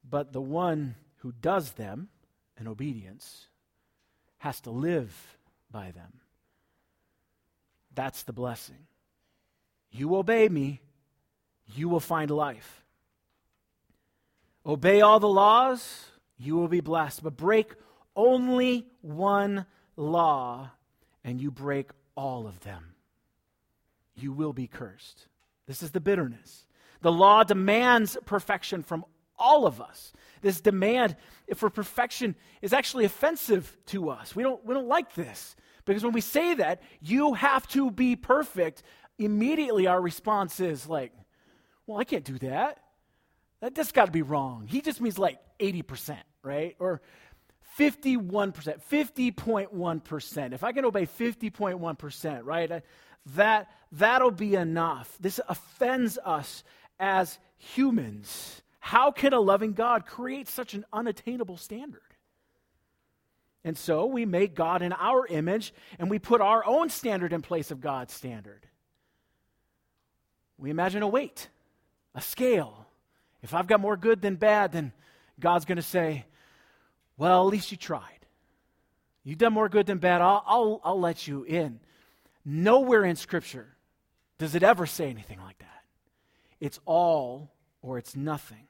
But 0.08 0.34
the 0.34 0.42
one 0.42 0.96
who 1.18 1.32
does 1.32 1.72
them 1.72 2.10
in 2.60 2.68
obedience 2.68 3.48
has 4.40 4.60
to 4.62 4.72
live 4.72 5.38
by 5.72 5.92
them. 5.92 6.14
That's 7.94 8.24
the 8.24 8.34
blessing. 8.34 8.88
You 9.92 10.16
obey 10.16 10.50
me, 10.50 10.82
you 11.76 11.90
will 11.90 12.00
find 12.00 12.30
life. 12.32 12.84
Obey 14.66 15.02
all 15.02 15.20
the 15.20 15.28
laws, 15.28 16.06
you 16.38 16.56
will 16.56 16.68
be 16.68 16.82
blessed. 16.82 17.24
But 17.24 17.38
break 17.38 17.74
only 18.16 18.88
one 19.02 19.66
law, 19.96 20.72
and 21.24 21.42
you 21.42 21.52
break 21.52 21.92
all 22.16 22.48
of 22.48 22.60
them. 22.62 22.94
You 24.16 24.32
will 24.34 24.54
be 24.54 24.68
cursed. 24.68 25.28
This 25.68 25.82
is 25.82 25.92
the 25.92 26.00
bitterness. 26.00 26.66
The 27.02 27.12
law 27.12 27.44
demands 27.44 28.18
perfection 28.26 28.84
from 28.84 29.06
all 29.38 29.66
of 29.66 29.80
us. 29.80 30.12
This 30.42 30.60
demand 30.60 31.16
for 31.56 31.70
perfection 31.70 32.36
is 32.62 32.74
actually 32.74 33.06
offensive 33.06 33.78
to 33.88 34.10
us. 34.10 34.36
We 34.36 34.44
don't, 34.44 34.64
we 34.66 34.74
don't 34.74 34.88
like 34.88 35.16
this 35.16 35.56
because 35.86 36.04
when 36.04 36.14
we 36.14 36.22
say 36.22 36.54
that, 36.56 36.82
you 37.02 37.34
have 37.34 37.68
to 37.70 37.90
be 37.90 38.16
perfect, 38.16 38.84
immediately 39.20 39.86
our 39.86 40.02
response 40.02 40.60
is 40.60 40.88
like, 40.88 41.12
well, 41.86 42.00
I 42.00 42.04
can't 42.04 42.24
do 42.24 42.40
that. 42.40 42.80
That, 43.62 43.76
that's 43.76 43.92
got 43.92 44.06
to 44.06 44.12
be 44.12 44.22
wrong. 44.22 44.68
He 44.68 44.82
just 44.82 45.02
means 45.02 45.20
like 45.20 45.40
80%, 45.60 46.18
right? 46.42 46.76
Or 46.80 47.02
51%, 47.78 48.80
50.1%. 48.90 50.54
If 50.54 50.64
I 50.64 50.72
can 50.72 50.86
obey 50.86 51.06
50.1%, 51.06 52.42
right? 52.44 52.72
Uh, 52.72 52.80
that, 53.36 53.70
that'll 53.92 54.32
be 54.32 54.56
enough. 54.56 55.16
This 55.20 55.40
offends 55.48 56.18
us 56.24 56.64
as 57.00 57.38
humans. 57.58 58.62
How 58.80 59.12
can 59.12 59.34
a 59.34 59.40
loving 59.40 59.74
God 59.74 60.06
create 60.06 60.48
such 60.48 60.74
an 60.74 60.86
unattainable 60.92 61.58
standard? 61.58 62.02
And 63.64 63.78
so 63.78 64.06
we 64.06 64.26
make 64.26 64.56
God 64.56 64.82
in 64.82 64.94
our 64.94 65.28
image 65.28 65.74
and 66.00 66.10
we 66.10 66.18
put 66.18 66.40
our 66.40 66.66
own 66.66 66.90
standard 66.90 67.34
in 67.34 67.42
place 67.42 67.72
of 67.72 67.82
God's 67.82 68.14
standard. 68.14 68.66
We 70.60 70.70
imagine 70.70 71.02
a 71.02 71.08
weight, 71.08 71.48
a 72.14 72.22
scale. 72.22 72.86
If 73.42 73.54
I've 73.54 73.68
got 73.68 73.80
more 73.80 73.96
good 73.96 74.22
than 74.22 74.36
bad, 74.36 74.74
then 74.74 74.92
God's 75.40 75.66
going 75.66 75.78
to 75.78 75.82
say, 75.82 76.26
Well, 77.18 77.48
at 77.48 77.52
least 77.52 77.72
you 77.72 77.78
tried. 77.78 78.20
You've 79.24 79.38
done 79.38 79.54
more 79.54 79.70
good 79.70 79.86
than 79.86 80.00
bad. 80.00 80.22
I'll, 80.22 80.44
I'll, 80.46 80.82
I'll 80.84 81.00
let 81.00 81.28
you 81.28 81.44
in. 81.44 81.80
Nowhere 82.44 83.06
in 83.06 83.16
Scripture 83.16 83.68
does 84.38 84.56
it 84.56 84.64
ever 84.64 84.86
say 84.86 85.10
anything 85.10 85.40
like 85.40 85.60
that. 85.60 85.84
It's 86.60 86.80
all 86.86 87.52
or 87.82 87.98
it's 87.98 88.16
nothing. 88.16 88.69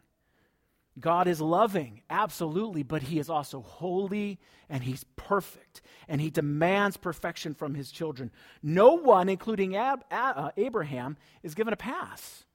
God 1.00 1.28
is 1.28 1.40
loving, 1.40 2.02
absolutely, 2.10 2.84
but 2.84 3.04
He 3.04 3.20
is 3.20 3.30
also 3.30 3.62
holy 3.62 4.40
and 4.70 4.84
He's 4.84 5.06
perfect, 5.16 5.82
and 6.08 6.20
He 6.20 6.30
demands 6.30 6.98
perfection 6.98 7.54
from 7.54 7.76
His 7.76 7.92
children. 7.92 8.32
No 8.62 8.94
one, 8.94 9.30
including 9.30 9.76
Ab- 9.76 10.04
uh, 10.12 10.52
Abraham, 10.58 11.18
is 11.44 11.56
given 11.56 11.74
a 11.74 11.78
pass. 11.78 12.46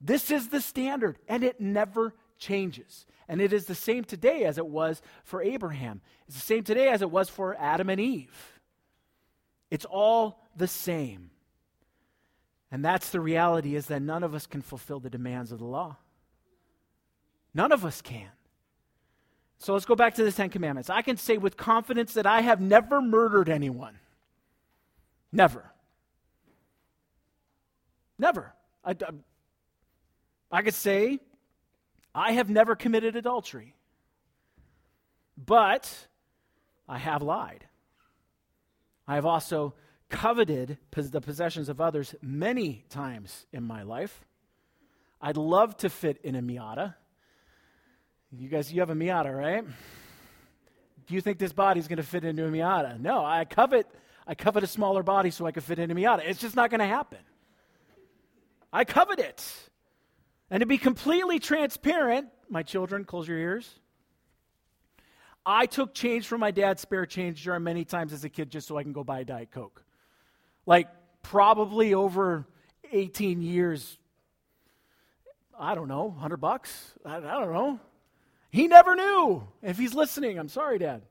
This 0.00 0.30
is 0.30 0.48
the 0.48 0.60
standard, 0.60 1.18
and 1.28 1.44
it 1.44 1.60
never 1.60 2.14
changes. 2.38 3.06
And 3.28 3.40
it 3.40 3.52
is 3.52 3.66
the 3.66 3.74
same 3.74 4.04
today 4.04 4.44
as 4.44 4.58
it 4.58 4.66
was 4.66 5.02
for 5.24 5.42
Abraham. 5.42 6.00
It's 6.26 6.36
the 6.36 6.42
same 6.42 6.64
today 6.64 6.88
as 6.88 7.02
it 7.02 7.10
was 7.10 7.28
for 7.28 7.56
Adam 7.60 7.90
and 7.90 8.00
Eve. 8.00 8.60
It's 9.70 9.84
all 9.84 10.42
the 10.56 10.66
same. 10.66 11.30
And 12.72 12.84
that's 12.84 13.10
the 13.10 13.20
reality 13.20 13.76
is 13.76 13.86
that 13.86 14.02
none 14.02 14.22
of 14.22 14.34
us 14.34 14.46
can 14.46 14.62
fulfill 14.62 15.00
the 15.00 15.10
demands 15.10 15.52
of 15.52 15.58
the 15.58 15.64
law. 15.64 15.98
None 17.54 17.72
of 17.72 17.84
us 17.84 18.00
can. 18.00 18.30
So 19.58 19.74
let's 19.74 19.84
go 19.84 19.94
back 19.94 20.14
to 20.14 20.24
the 20.24 20.32
Ten 20.32 20.48
Commandments. 20.48 20.88
I 20.88 21.02
can 21.02 21.16
say 21.16 21.36
with 21.36 21.56
confidence 21.56 22.14
that 22.14 22.26
I 22.26 22.40
have 22.40 22.60
never 22.60 23.02
murdered 23.02 23.48
anyone. 23.48 23.98
Never. 25.32 25.70
Never. 28.18 28.54
I, 28.84 28.92
I, 28.92 29.10
I 30.50 30.62
could 30.62 30.74
say 30.74 31.20
I 32.14 32.32
have 32.32 32.48
never 32.48 32.74
committed 32.74 33.16
adultery. 33.16 33.74
But 35.36 36.08
I 36.88 36.98
have 36.98 37.22
lied. 37.22 37.66
I 39.06 39.14
have 39.14 39.26
also 39.26 39.74
coveted 40.08 40.78
the 40.90 41.20
possessions 41.20 41.68
of 41.68 41.80
others 41.80 42.14
many 42.20 42.84
times 42.88 43.46
in 43.52 43.62
my 43.62 43.82
life. 43.82 44.24
I'd 45.20 45.36
love 45.36 45.76
to 45.78 45.88
fit 45.88 46.18
in 46.24 46.34
a 46.34 46.42
Miata. 46.42 46.94
You 48.32 48.48
guys, 48.48 48.72
you 48.72 48.78
have 48.78 48.90
a 48.90 48.94
Miata, 48.94 49.36
right? 49.36 49.64
Do 51.08 51.14
you 51.14 51.20
think 51.20 51.38
this 51.38 51.52
body's 51.52 51.88
going 51.88 51.96
to 51.96 52.04
fit 52.04 52.24
into 52.24 52.46
a 52.46 52.48
Miata? 52.48 53.00
No, 53.00 53.24
I 53.24 53.44
covet, 53.44 53.88
I 54.24 54.36
covet 54.36 54.62
a 54.62 54.68
smaller 54.68 55.02
body 55.02 55.30
so 55.30 55.46
I 55.46 55.50
can 55.50 55.62
fit 55.62 55.80
into 55.80 55.96
a 55.96 55.98
Miata. 55.98 56.22
It's 56.24 56.40
just 56.40 56.54
not 56.54 56.70
going 56.70 56.78
to 56.78 56.86
happen. 56.86 57.18
I 58.72 58.84
covet 58.84 59.18
it. 59.18 59.44
And 60.48 60.60
to 60.60 60.66
be 60.66 60.78
completely 60.78 61.40
transparent, 61.40 62.28
my 62.48 62.62
children, 62.62 63.04
close 63.04 63.26
your 63.26 63.38
ears. 63.38 63.68
I 65.44 65.66
took 65.66 65.92
change 65.92 66.28
from 66.28 66.40
my 66.40 66.52
dad's 66.52 66.82
spare 66.82 67.06
change 67.06 67.42
jar 67.42 67.58
many 67.58 67.84
times 67.84 68.12
as 68.12 68.22
a 68.22 68.28
kid 68.28 68.48
just 68.48 68.68
so 68.68 68.76
I 68.76 68.84
can 68.84 68.92
go 68.92 69.02
buy 69.02 69.20
a 69.20 69.24
Diet 69.24 69.50
Coke. 69.50 69.82
Like, 70.66 70.86
probably 71.22 71.94
over 71.94 72.46
18 72.92 73.42
years, 73.42 73.98
I 75.58 75.74
don't 75.74 75.88
know, 75.88 76.04
100 76.04 76.36
bucks? 76.36 76.92
I, 77.04 77.16
I 77.16 77.20
don't 77.20 77.52
know. 77.52 77.80
He 78.50 78.66
never 78.66 78.96
knew. 78.96 79.46
If 79.62 79.78
he's 79.78 79.94
listening, 79.94 80.38
I'm 80.38 80.48
sorry, 80.48 80.78
Dad. 80.78 81.02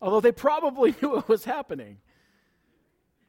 Although 0.00 0.20
they 0.20 0.32
probably 0.32 0.94
knew 1.02 1.16
it 1.16 1.28
was 1.28 1.44
happening. 1.44 1.98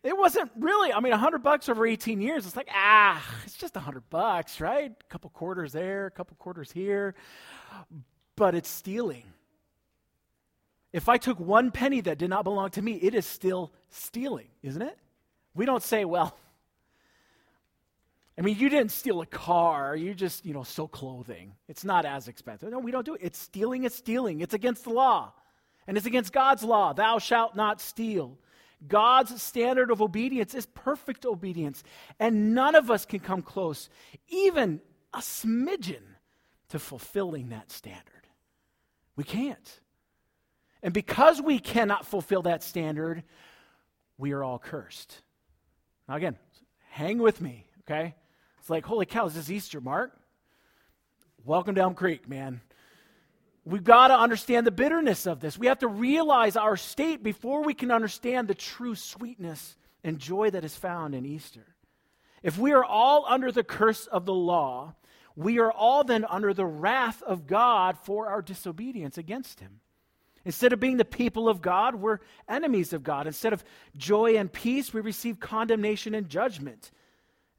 It 0.04 0.18
wasn't 0.18 0.52
really, 0.58 0.94
I 0.94 1.00
mean, 1.00 1.12
100 1.12 1.40
bucks 1.40 1.70
over 1.70 1.86
18 1.86 2.22
years, 2.22 2.46
it's 2.46 2.56
like, 2.56 2.70
ah, 2.74 3.24
it's 3.46 3.56
just 3.56 3.76
100 3.76 4.10
bucks, 4.10 4.62
right? 4.62 4.92
A 4.92 5.04
couple 5.10 5.30
quarters 5.32 5.74
there, 5.74 6.06
a 6.06 6.12
couple 6.12 6.36
quarters 6.38 6.72
here. 6.72 7.16
But 8.36 8.56
it's 8.56 8.70
stealing. 8.70 9.24
If 10.94 11.10
I 11.10 11.18
took 11.18 11.40
one 11.40 11.72
penny 11.72 12.02
that 12.02 12.18
did 12.18 12.30
not 12.30 12.44
belong 12.44 12.70
to 12.72 12.82
me, 12.82 12.94
it 12.94 13.16
is 13.16 13.26
still 13.26 13.74
stealing, 13.90 14.48
isn't 14.64 14.82
it? 14.82 14.98
We 15.54 15.66
don't 15.66 15.84
say, 15.84 16.06
well, 16.06 16.38
I 18.38 18.44
mean, 18.44 18.58
you 18.58 18.70
didn't 18.70 18.92
steal 18.92 19.22
a 19.22 19.26
car, 19.26 19.96
you 19.96 20.14
just, 20.14 20.46
you 20.46 20.54
know, 20.54 20.62
stole 20.64 20.88
clothing. 20.88 21.54
It's 21.68 21.84
not 21.84 22.06
as 22.06 22.28
expensive. 22.28 22.70
No, 22.70 22.80
we 22.80 22.92
don't 22.92 23.06
do 23.06 23.16
it. 23.16 23.22
It's 23.24 23.40
stealing, 23.40 23.84
it's 23.84 23.96
stealing. 23.96 24.42
It's 24.42 24.54
against 24.54 24.84
the 24.84 24.92
law. 24.92 25.34
And 25.88 25.98
it's 25.98 26.06
against 26.06 26.34
God's 26.34 26.64
law. 26.64 26.94
Thou 26.94 27.18
shalt 27.18 27.56
not 27.56 27.82
steal. 27.82 28.38
God's 28.88 29.42
standard 29.42 29.90
of 29.90 30.02
obedience 30.04 30.54
is 30.54 30.68
perfect 30.68 31.26
obedience. 31.26 31.84
And 32.20 32.54
none 32.54 32.76
of 32.76 32.92
us 32.92 33.06
can 33.06 33.22
come 33.22 33.42
close, 33.42 33.90
even 34.28 34.82
a 35.14 35.20
smidgen, 35.20 36.04
to 36.70 36.80
fulfilling 36.80 37.50
that 37.50 37.72
standard. 37.72 38.28
We 39.16 39.24
can't. 39.24 39.80
And 40.84 40.94
because 40.94 41.42
we 41.42 41.60
cannot 41.60 42.06
fulfill 42.06 42.44
that 42.44 42.62
standard, 42.62 43.24
we 44.18 44.34
are 44.34 44.44
all 44.44 44.60
cursed. 44.60 45.22
Now, 46.08 46.16
again, 46.16 46.38
hang 46.90 47.18
with 47.18 47.42
me, 47.42 47.66
okay? 47.82 48.16
It's 48.68 48.70
like, 48.70 48.86
holy 48.86 49.06
cow, 49.06 49.28
is 49.28 49.34
this 49.34 49.50
Easter, 49.50 49.80
Mark? 49.80 50.12
Welcome 51.46 51.78
Elm 51.78 51.94
Creek, 51.94 52.28
man. 52.28 52.60
We've 53.64 53.82
got 53.82 54.10
to 54.10 54.20
understand 54.20 54.68
the 54.68 54.72
bitterness 54.72 55.26
of 55.26 55.40
this. 55.40 55.58
We 55.58 55.68
have 55.68 55.80
to 55.80 55.88
realize 55.88 56.58
our 56.58 56.76
state 56.76 57.24
before 57.24 57.64
we 57.64 57.74
can 57.74 57.92
understand 57.92 58.50
the 58.50 58.54
true 58.54 58.94
sweetness 58.94 59.78
and 60.04 60.20
joy 60.20 60.50
that 60.50 60.66
is 60.66 60.76
found 60.76 61.16
in 61.16 61.26
Easter. 61.26 61.66
If 62.44 62.58
we 62.58 62.74
are 62.74 62.84
all 62.84 63.24
under 63.26 63.54
the 63.54 63.64
curse 63.64 64.06
of 64.06 64.26
the 64.26 64.34
law, 64.34 64.96
we 65.38 65.60
are 65.60 65.72
all 65.72 66.04
then 66.04 66.26
under 66.26 66.54
the 66.54 66.66
wrath 66.66 67.24
of 67.24 67.48
God 67.48 67.98
for 67.98 68.28
our 68.28 68.42
disobedience 68.42 69.18
against 69.18 69.62
Him. 69.62 69.80
Instead 70.44 70.74
of 70.74 70.82
being 70.82 70.98
the 70.98 71.06
people 71.06 71.48
of 71.48 71.62
God, 71.62 71.96
we're 71.96 72.20
enemies 72.50 72.92
of 72.92 73.02
God. 73.02 73.28
Instead 73.28 73.54
of 73.54 73.64
joy 73.96 74.36
and 74.36 74.52
peace, 74.52 74.94
we 74.94 75.00
receive 75.00 75.40
condemnation 75.40 76.14
and 76.14 76.28
judgment. 76.28 76.92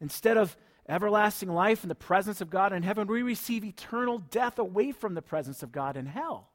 Instead 0.03 0.37
of 0.37 0.55
everlasting 0.89 1.51
life 1.51 1.83
in 1.83 1.89
the 1.89 1.95
presence 1.95 2.41
of 2.41 2.51
God 2.51 2.73
in 2.73 2.83
heaven, 2.83 3.07
we 3.07 3.23
receive 3.23 3.65
eternal 3.65 4.19
death 4.19 4.59
away 4.59 4.93
from 4.93 5.15
the 5.15 5.23
presence 5.23 5.63
of 5.63 5.73
God 5.73 5.97
in 5.97 6.07
hell. 6.07 6.51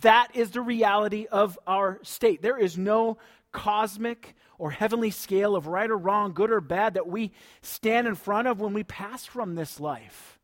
That 0.00 0.28
is 0.34 0.50
the 0.50 0.60
reality 0.60 1.26
of 1.30 1.58
our 1.66 1.98
state. 2.02 2.42
There 2.42 2.58
is 2.58 2.76
no 2.76 3.18
cosmic 3.52 4.34
or 4.58 4.70
heavenly 4.70 5.10
scale 5.10 5.56
of 5.56 5.66
right 5.66 5.90
or 5.90 5.96
wrong, 5.96 6.32
good 6.32 6.50
or 6.50 6.60
bad 6.60 6.94
that 6.94 7.06
we 7.06 7.32
stand 7.62 8.06
in 8.06 8.14
front 8.14 8.48
of 8.48 8.60
when 8.60 8.74
we 8.74 8.84
pass 8.84 9.24
from 9.24 9.54
this 9.54 9.80
life. 9.80 10.38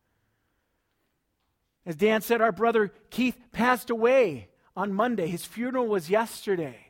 As 1.85 1.95
Dan 1.95 2.21
said, 2.21 2.41
our 2.41 2.51
brother 2.51 2.91
Keith 3.11 3.37
passed 3.51 3.89
away 3.89 4.49
on 4.75 4.93
Monday. 4.93 5.27
His 5.27 5.45
funeral 5.45 5.87
was 5.87 6.09
yesterday. 6.09 6.84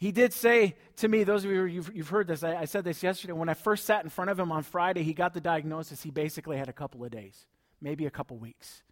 He 0.00 0.12
did 0.12 0.32
say 0.32 0.76
to 0.96 1.08
me, 1.08 1.24
those 1.24 1.44
of 1.44 1.50
you 1.50 1.64
you've, 1.64 1.94
you've 1.94 2.08
heard 2.08 2.26
this, 2.26 2.42
I, 2.42 2.56
I 2.56 2.64
said 2.64 2.84
this 2.84 3.02
yesterday. 3.02 3.34
When 3.34 3.50
I 3.50 3.54
first 3.54 3.84
sat 3.84 4.02
in 4.02 4.08
front 4.08 4.30
of 4.30 4.40
him 4.40 4.50
on 4.50 4.62
Friday, 4.62 5.02
he 5.02 5.12
got 5.12 5.34
the 5.34 5.42
diagnosis. 5.42 6.02
He 6.02 6.10
basically 6.10 6.56
had 6.56 6.70
a 6.70 6.72
couple 6.72 7.04
of 7.04 7.10
days, 7.10 7.44
maybe 7.82 8.06
a 8.06 8.10
couple 8.10 8.38
weeks. 8.38 8.82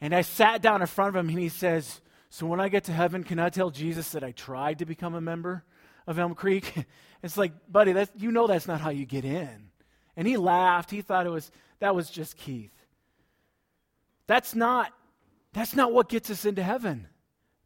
And 0.00 0.14
I 0.14 0.22
sat 0.22 0.62
down 0.62 0.82
in 0.82 0.86
front 0.86 1.08
of 1.08 1.16
him 1.16 1.28
and 1.30 1.38
he 1.38 1.48
says, 1.48 2.00
So 2.30 2.46
when 2.46 2.60
I 2.60 2.68
get 2.68 2.84
to 2.84 2.92
heaven, 2.92 3.24
can 3.24 3.40
I 3.40 3.48
tell 3.48 3.70
Jesus 3.70 4.10
that 4.10 4.22
I 4.22 4.30
tried 4.30 4.78
to 4.78 4.86
become 4.86 5.16
a 5.16 5.20
member 5.20 5.64
of 6.06 6.16
Elm 6.16 6.36
Creek? 6.36 6.72
it's 7.24 7.36
like, 7.36 7.50
buddy, 7.68 7.90
that's, 7.90 8.12
you 8.16 8.30
know 8.30 8.46
that's 8.46 8.68
not 8.68 8.80
how 8.80 8.90
you 8.90 9.04
get 9.04 9.24
in. 9.24 9.70
And 10.16 10.28
he 10.28 10.36
laughed. 10.36 10.92
He 10.92 11.02
thought 11.02 11.26
it 11.26 11.30
was 11.30 11.50
that 11.80 11.92
was 11.92 12.08
just 12.08 12.36
Keith. 12.36 12.72
That's 14.28 14.54
not 14.54 14.92
that's 15.52 15.74
not 15.74 15.92
what 15.92 16.08
gets 16.08 16.30
us 16.30 16.44
into 16.44 16.62
heaven. 16.62 17.08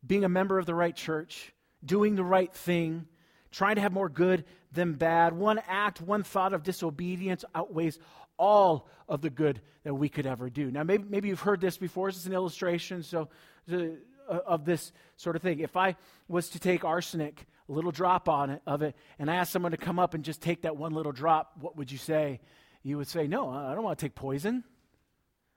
Being 0.06 0.24
a 0.24 0.30
member 0.30 0.58
of 0.58 0.64
the 0.64 0.74
right 0.74 0.96
church, 0.96 1.52
doing 1.84 2.14
the 2.14 2.24
right 2.24 2.52
thing, 2.52 3.06
trying 3.50 3.76
to 3.76 3.80
have 3.80 3.92
more 3.92 4.08
good 4.08 4.44
than 4.72 4.94
bad. 4.94 5.32
One 5.32 5.60
act, 5.66 6.00
one 6.00 6.22
thought 6.22 6.52
of 6.52 6.62
disobedience 6.62 7.44
outweighs 7.54 7.98
all 8.38 8.88
of 9.08 9.20
the 9.20 9.30
good 9.30 9.60
that 9.84 9.94
we 9.94 10.08
could 10.08 10.26
ever 10.26 10.48
do. 10.48 10.70
Now, 10.70 10.82
maybe, 10.82 11.04
maybe 11.08 11.28
you've 11.28 11.40
heard 11.40 11.60
this 11.60 11.76
before. 11.76 12.08
This 12.08 12.18
is 12.18 12.26
an 12.26 12.32
illustration 12.32 13.02
so, 13.02 13.28
uh, 13.70 13.88
of 14.28 14.64
this 14.64 14.92
sort 15.16 15.36
of 15.36 15.42
thing. 15.42 15.60
If 15.60 15.76
I 15.76 15.96
was 16.28 16.48
to 16.50 16.58
take 16.58 16.84
arsenic, 16.84 17.46
a 17.68 17.72
little 17.72 17.90
drop 17.90 18.28
on 18.28 18.50
it, 18.50 18.62
of 18.66 18.82
it, 18.82 18.96
and 19.18 19.30
I 19.30 19.36
asked 19.36 19.52
someone 19.52 19.72
to 19.72 19.76
come 19.76 19.98
up 19.98 20.14
and 20.14 20.24
just 20.24 20.40
take 20.40 20.62
that 20.62 20.76
one 20.76 20.92
little 20.92 21.12
drop, 21.12 21.52
what 21.60 21.76
would 21.76 21.92
you 21.92 21.98
say? 21.98 22.40
You 22.82 22.96
would 22.96 23.08
say, 23.08 23.26
No, 23.26 23.50
I 23.50 23.74
don't 23.74 23.84
want 23.84 23.98
to 23.98 24.04
take 24.04 24.14
poison. 24.14 24.64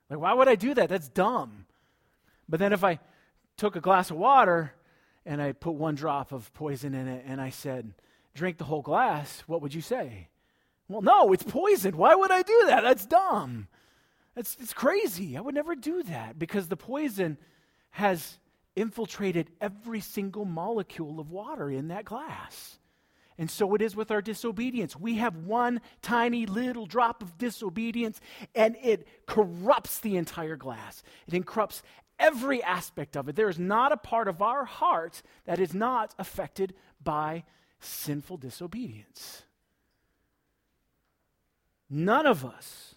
Like, 0.10 0.20
why 0.20 0.34
would 0.34 0.48
I 0.48 0.56
do 0.56 0.74
that? 0.74 0.90
That's 0.90 1.08
dumb. 1.08 1.66
But 2.48 2.60
then 2.60 2.74
if 2.74 2.84
I 2.84 3.00
took 3.58 3.76
a 3.76 3.82
glass 3.82 4.12
of 4.12 4.18
water 4.18 4.74
and 5.26 5.42
I 5.42 5.52
put 5.54 5.74
one 5.76 5.96
drop 5.96 6.32
of 6.32 6.54
poison 6.54 6.94
in 6.94 7.08
it 7.08 7.24
and 7.28 7.40
I 7.40 7.50
said, 7.50 7.94
drink 8.34 8.58
the 8.58 8.66
whole 8.66 8.82
glass, 8.82 9.44
what 9.48 9.62
would 9.62 9.74
you 9.74 9.82
say? 9.82 10.28
Well, 10.88 11.02
no, 11.02 11.32
it's 11.32 11.44
poison. 11.44 11.98
Why 11.98 12.16
would 12.16 12.32
I 12.32 12.42
do 12.42 12.64
that? 12.68 12.84
That's 12.84 13.06
dumb. 13.06 13.68
That's 14.36 14.58
it's 14.60 14.74
crazy. 14.74 15.38
I 15.38 15.42
would 15.42 15.56
never 15.56 15.76
do 15.76 16.04
that 16.04 16.38
because 16.38 16.68
the 16.68 16.78
poison 16.78 17.38
has 17.92 18.40
infiltrated 18.76 19.50
every 19.62 20.00
single 20.00 20.46
molecule 20.46 21.20
of 21.20 21.32
water 21.32 21.70
in 21.70 21.90
that 21.90 22.06
glass. 22.06 22.80
And 23.38 23.50
so 23.50 23.74
it 23.74 23.82
is 23.82 23.96
with 23.96 24.12
our 24.12 24.22
disobedience. 24.22 24.96
We 24.96 25.16
have 25.16 25.36
one 25.36 25.82
tiny 26.02 26.46
little 26.46 26.86
drop 26.86 27.24
of 27.24 27.38
disobedience, 27.38 28.22
and 28.54 28.76
it 28.82 29.08
corrupts 29.26 30.00
the 30.00 30.18
entire 30.18 30.56
glass. 30.56 31.02
It 31.32 31.46
corrupts 31.46 31.82
every 32.20 32.64
aspect 32.64 33.16
of 33.18 33.28
it. 33.30 33.36
There 33.36 33.50
is 33.50 33.60
not 33.60 33.92
a 33.92 33.98
part 33.98 34.28
of 34.28 34.42
our 34.42 34.66
heart 34.66 35.22
that 35.46 35.60
is 35.60 35.74
not 35.74 36.14
affected 36.18 36.74
by 37.04 37.44
sinful 37.80 38.38
disobedience. 38.38 39.44
None 41.90 42.26
of 42.26 42.44
us, 42.46 42.96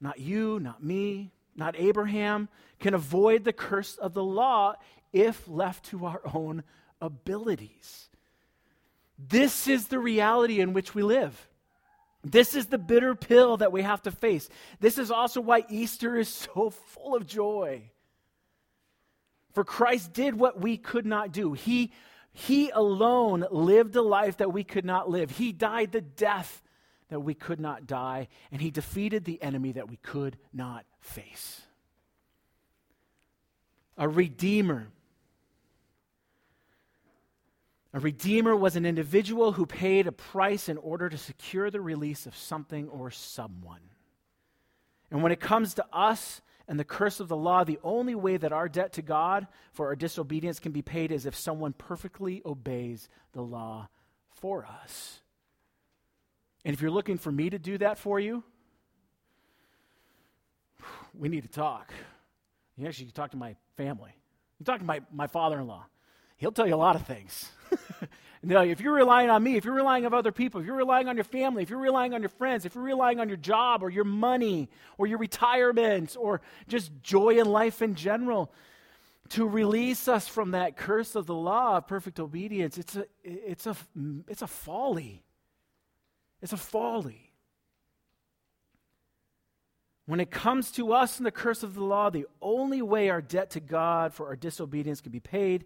not 0.00 0.20
you, 0.20 0.60
not 0.60 0.82
me, 0.82 1.32
not 1.56 1.74
Abraham, 1.78 2.48
can 2.78 2.94
avoid 2.94 3.44
the 3.44 3.52
curse 3.52 3.96
of 3.96 4.14
the 4.14 4.22
law 4.22 4.74
if 5.12 5.48
left 5.48 5.86
to 5.86 6.06
our 6.06 6.20
own 6.34 6.62
abilities. 7.00 8.08
This 9.18 9.66
is 9.66 9.88
the 9.88 9.98
reality 9.98 10.60
in 10.60 10.74
which 10.74 10.94
we 10.94 11.02
live. 11.02 11.48
This 12.22 12.54
is 12.54 12.66
the 12.66 12.78
bitter 12.78 13.14
pill 13.14 13.56
that 13.58 13.72
we 13.72 13.82
have 13.82 14.02
to 14.02 14.10
face. 14.10 14.48
This 14.80 14.98
is 14.98 15.10
also 15.10 15.40
why 15.40 15.64
Easter 15.68 16.16
is 16.16 16.28
so 16.28 16.70
full 16.70 17.14
of 17.14 17.26
joy. 17.26 17.90
For 19.56 19.64
Christ 19.64 20.12
did 20.12 20.38
what 20.38 20.60
we 20.60 20.76
could 20.76 21.06
not 21.06 21.32
do. 21.32 21.54
He, 21.54 21.90
he 22.34 22.68
alone 22.68 23.46
lived 23.50 23.96
a 23.96 24.02
life 24.02 24.36
that 24.36 24.52
we 24.52 24.64
could 24.64 24.84
not 24.84 25.08
live. 25.08 25.30
He 25.30 25.50
died 25.50 25.92
the 25.92 26.02
death 26.02 26.62
that 27.08 27.20
we 27.20 27.32
could 27.32 27.58
not 27.58 27.86
die, 27.86 28.28
and 28.52 28.60
he 28.60 28.70
defeated 28.70 29.24
the 29.24 29.42
enemy 29.42 29.72
that 29.72 29.88
we 29.88 29.96
could 29.96 30.36
not 30.52 30.84
face. 31.00 31.62
A 33.96 34.06
redeemer. 34.06 34.88
A 37.94 37.98
redeemer 37.98 38.54
was 38.54 38.76
an 38.76 38.84
individual 38.84 39.52
who 39.52 39.64
paid 39.64 40.06
a 40.06 40.12
price 40.12 40.68
in 40.68 40.76
order 40.76 41.08
to 41.08 41.16
secure 41.16 41.70
the 41.70 41.80
release 41.80 42.26
of 42.26 42.36
something 42.36 42.90
or 42.90 43.10
someone. 43.10 43.80
And 45.10 45.22
when 45.22 45.32
it 45.32 45.40
comes 45.40 45.72
to 45.72 45.86
us, 45.94 46.42
and 46.68 46.80
the 46.80 46.84
curse 46.84 47.20
of 47.20 47.28
the 47.28 47.36
law, 47.36 47.64
the 47.64 47.78
only 47.84 48.14
way 48.14 48.36
that 48.36 48.52
our 48.52 48.68
debt 48.68 48.92
to 48.94 49.02
God 49.02 49.46
for 49.72 49.86
our 49.86 49.96
disobedience 49.96 50.58
can 50.58 50.72
be 50.72 50.82
paid 50.82 51.12
is 51.12 51.24
if 51.24 51.36
someone 51.36 51.72
perfectly 51.72 52.42
obeys 52.44 53.08
the 53.32 53.42
law 53.42 53.88
for 54.30 54.66
us. 54.66 55.20
And 56.64 56.74
if 56.74 56.80
you're 56.80 56.90
looking 56.90 57.18
for 57.18 57.30
me 57.30 57.50
to 57.50 57.58
do 57.58 57.78
that 57.78 57.98
for 57.98 58.18
you, 58.18 58.42
we 61.14 61.28
need 61.28 61.42
to 61.42 61.48
talk. 61.48 61.92
You 62.76 62.86
actually 62.86 63.10
talk 63.12 63.30
to 63.30 63.36
my 63.36 63.54
family. 63.76 64.10
You 64.58 64.64
talk 64.64 64.80
to 64.80 64.84
my, 64.84 65.00
my 65.12 65.28
father 65.28 65.60
in 65.60 65.66
law. 65.66 65.86
He'll 66.36 66.52
tell 66.52 66.66
you 66.66 66.74
a 66.74 66.76
lot 66.76 66.96
of 66.96 67.06
things. 67.06 67.50
No, 68.46 68.62
if 68.62 68.80
you're 68.80 68.94
relying 68.94 69.28
on 69.28 69.42
me, 69.42 69.56
if 69.56 69.64
you're 69.64 69.74
relying 69.74 70.06
on 70.06 70.14
other 70.14 70.30
people, 70.30 70.60
if 70.60 70.66
you're 70.66 70.76
relying 70.76 71.08
on 71.08 71.16
your 71.16 71.24
family, 71.24 71.64
if 71.64 71.70
you're 71.70 71.80
relying 71.80 72.14
on 72.14 72.22
your 72.22 72.28
friends, 72.28 72.64
if 72.64 72.76
you're 72.76 72.84
relying 72.84 73.18
on 73.18 73.26
your 73.26 73.36
job 73.36 73.82
or 73.82 73.90
your 73.90 74.04
money 74.04 74.68
or 74.98 75.08
your 75.08 75.18
retirement 75.18 76.16
or 76.16 76.40
just 76.68 76.92
joy 77.02 77.40
in 77.40 77.46
life 77.46 77.82
in 77.82 77.96
general, 77.96 78.52
to 79.30 79.48
release 79.48 80.06
us 80.06 80.28
from 80.28 80.52
that 80.52 80.76
curse 80.76 81.16
of 81.16 81.26
the 81.26 81.34
law 81.34 81.78
of 81.78 81.88
perfect 81.88 82.20
obedience, 82.20 82.78
it's 82.78 82.94
a, 82.94 83.06
it's 83.24 83.66
a, 83.66 83.74
it's 84.28 84.42
a 84.42 84.46
folly. 84.46 85.24
It's 86.40 86.52
a 86.52 86.56
folly. 86.56 87.32
When 90.04 90.20
it 90.20 90.30
comes 90.30 90.70
to 90.72 90.92
us 90.92 91.18
and 91.18 91.26
the 91.26 91.32
curse 91.32 91.64
of 91.64 91.74
the 91.74 91.82
law, 91.82 92.10
the 92.10 92.26
only 92.40 92.80
way 92.80 93.10
our 93.10 93.20
debt 93.20 93.50
to 93.50 93.60
God 93.60 94.14
for 94.14 94.28
our 94.28 94.36
disobedience 94.36 95.00
can 95.00 95.10
be 95.10 95.18
paid 95.18 95.64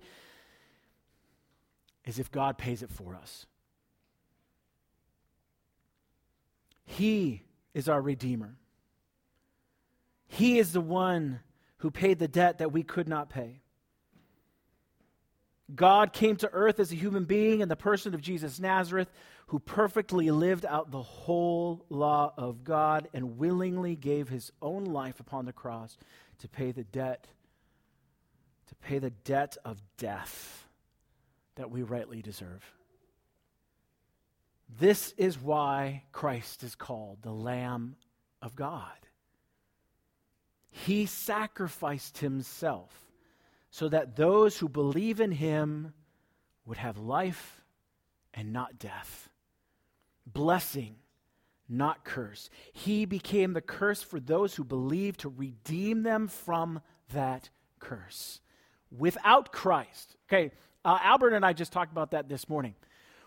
is 2.05 2.19
if 2.19 2.31
God 2.31 2.59
pays 2.59 2.83
it 2.83 2.91
for 2.91 3.15
us. 3.15 3.47
He 6.85 7.43
is 7.73 7.89
our 7.89 8.01
Redeemer. 8.01 8.57
He 10.27 10.59
is 10.59 10.73
the 10.73 10.81
one 10.81 11.41
who 11.79 11.91
paid 11.91 12.19
the 12.19 12.29
debt 12.29 12.59
that 12.59 12.73
we 12.73 12.83
could 12.83 13.09
not 13.09 13.31
pay. 13.31 13.61
God 15.75 16.13
came 16.13 16.37
to 16.37 16.51
earth 16.53 16.81
as 16.81 16.91
a 16.91 16.97
human 16.97 17.25
being 17.25 17.61
in 17.61 17.69
the 17.69 17.77
person 17.77 18.13
of 18.13 18.21
Jesus 18.21 18.59
Nazareth, 18.59 19.09
who 19.49 19.61
perfectly 19.61 20.31
lived 20.31 20.67
out 20.67 20.91
the 20.91 21.03
whole 21.03 21.85
law 21.89 22.33
of 22.37 22.65
God 22.65 23.09
and 23.15 23.39
willingly 23.39 23.95
gave 23.95 24.29
his 24.29 24.51
own 24.61 24.85
life 24.85 25.21
upon 25.21 25.45
the 25.45 25.53
cross 25.53 25.97
to 26.39 26.49
pay 26.49 26.73
the 26.73 26.85
debt, 26.85 27.29
to 28.69 28.75
pay 28.77 28.99
the 28.99 29.11
debt 29.11 29.57
of 29.65 29.81
death 29.97 30.61
that 31.61 31.71
we 31.71 31.83
rightly 31.83 32.23
deserve. 32.23 32.65
This 34.79 35.13
is 35.19 35.39
why 35.39 36.05
Christ 36.11 36.63
is 36.63 36.75
called 36.75 37.19
the 37.21 37.35
Lamb 37.35 37.97
of 38.41 38.57
God. 38.57 38.97
He 40.71 41.05
sacrificed 41.05 42.17
himself 42.17 42.95
so 43.71 43.91
that 43.91 44.17
those 44.17 44.57
who 44.57 44.71
believe 44.71 45.21
in 45.21 45.33
him 45.33 45.93
would 46.65 46.79
have 46.79 46.97
life 46.97 47.63
and 48.33 48.55
not 48.55 48.79
death, 48.79 49.29
blessing, 50.25 50.95
not 51.69 52.07
curse. 52.07 52.49
He 52.73 53.05
became 53.05 53.53
the 53.53 53.61
curse 53.61 54.03
for 54.03 54.19
those 54.19 54.55
who 54.55 54.65
believe 54.65 55.19
to 55.19 55.29
redeem 55.29 56.05
them 56.05 56.27
from 56.27 56.81
that 57.13 57.51
curse. 57.81 58.41
Without 58.91 59.53
Christ, 59.53 60.17
okay, 60.27 60.53
uh, 60.85 60.99
Albert 61.03 61.35
and 61.35 61.45
I 61.45 61.53
just 61.53 61.73
talked 61.73 61.93
about 61.93 62.13
that 62.13 62.29
this 62.29 62.49
morning. 62.49 62.75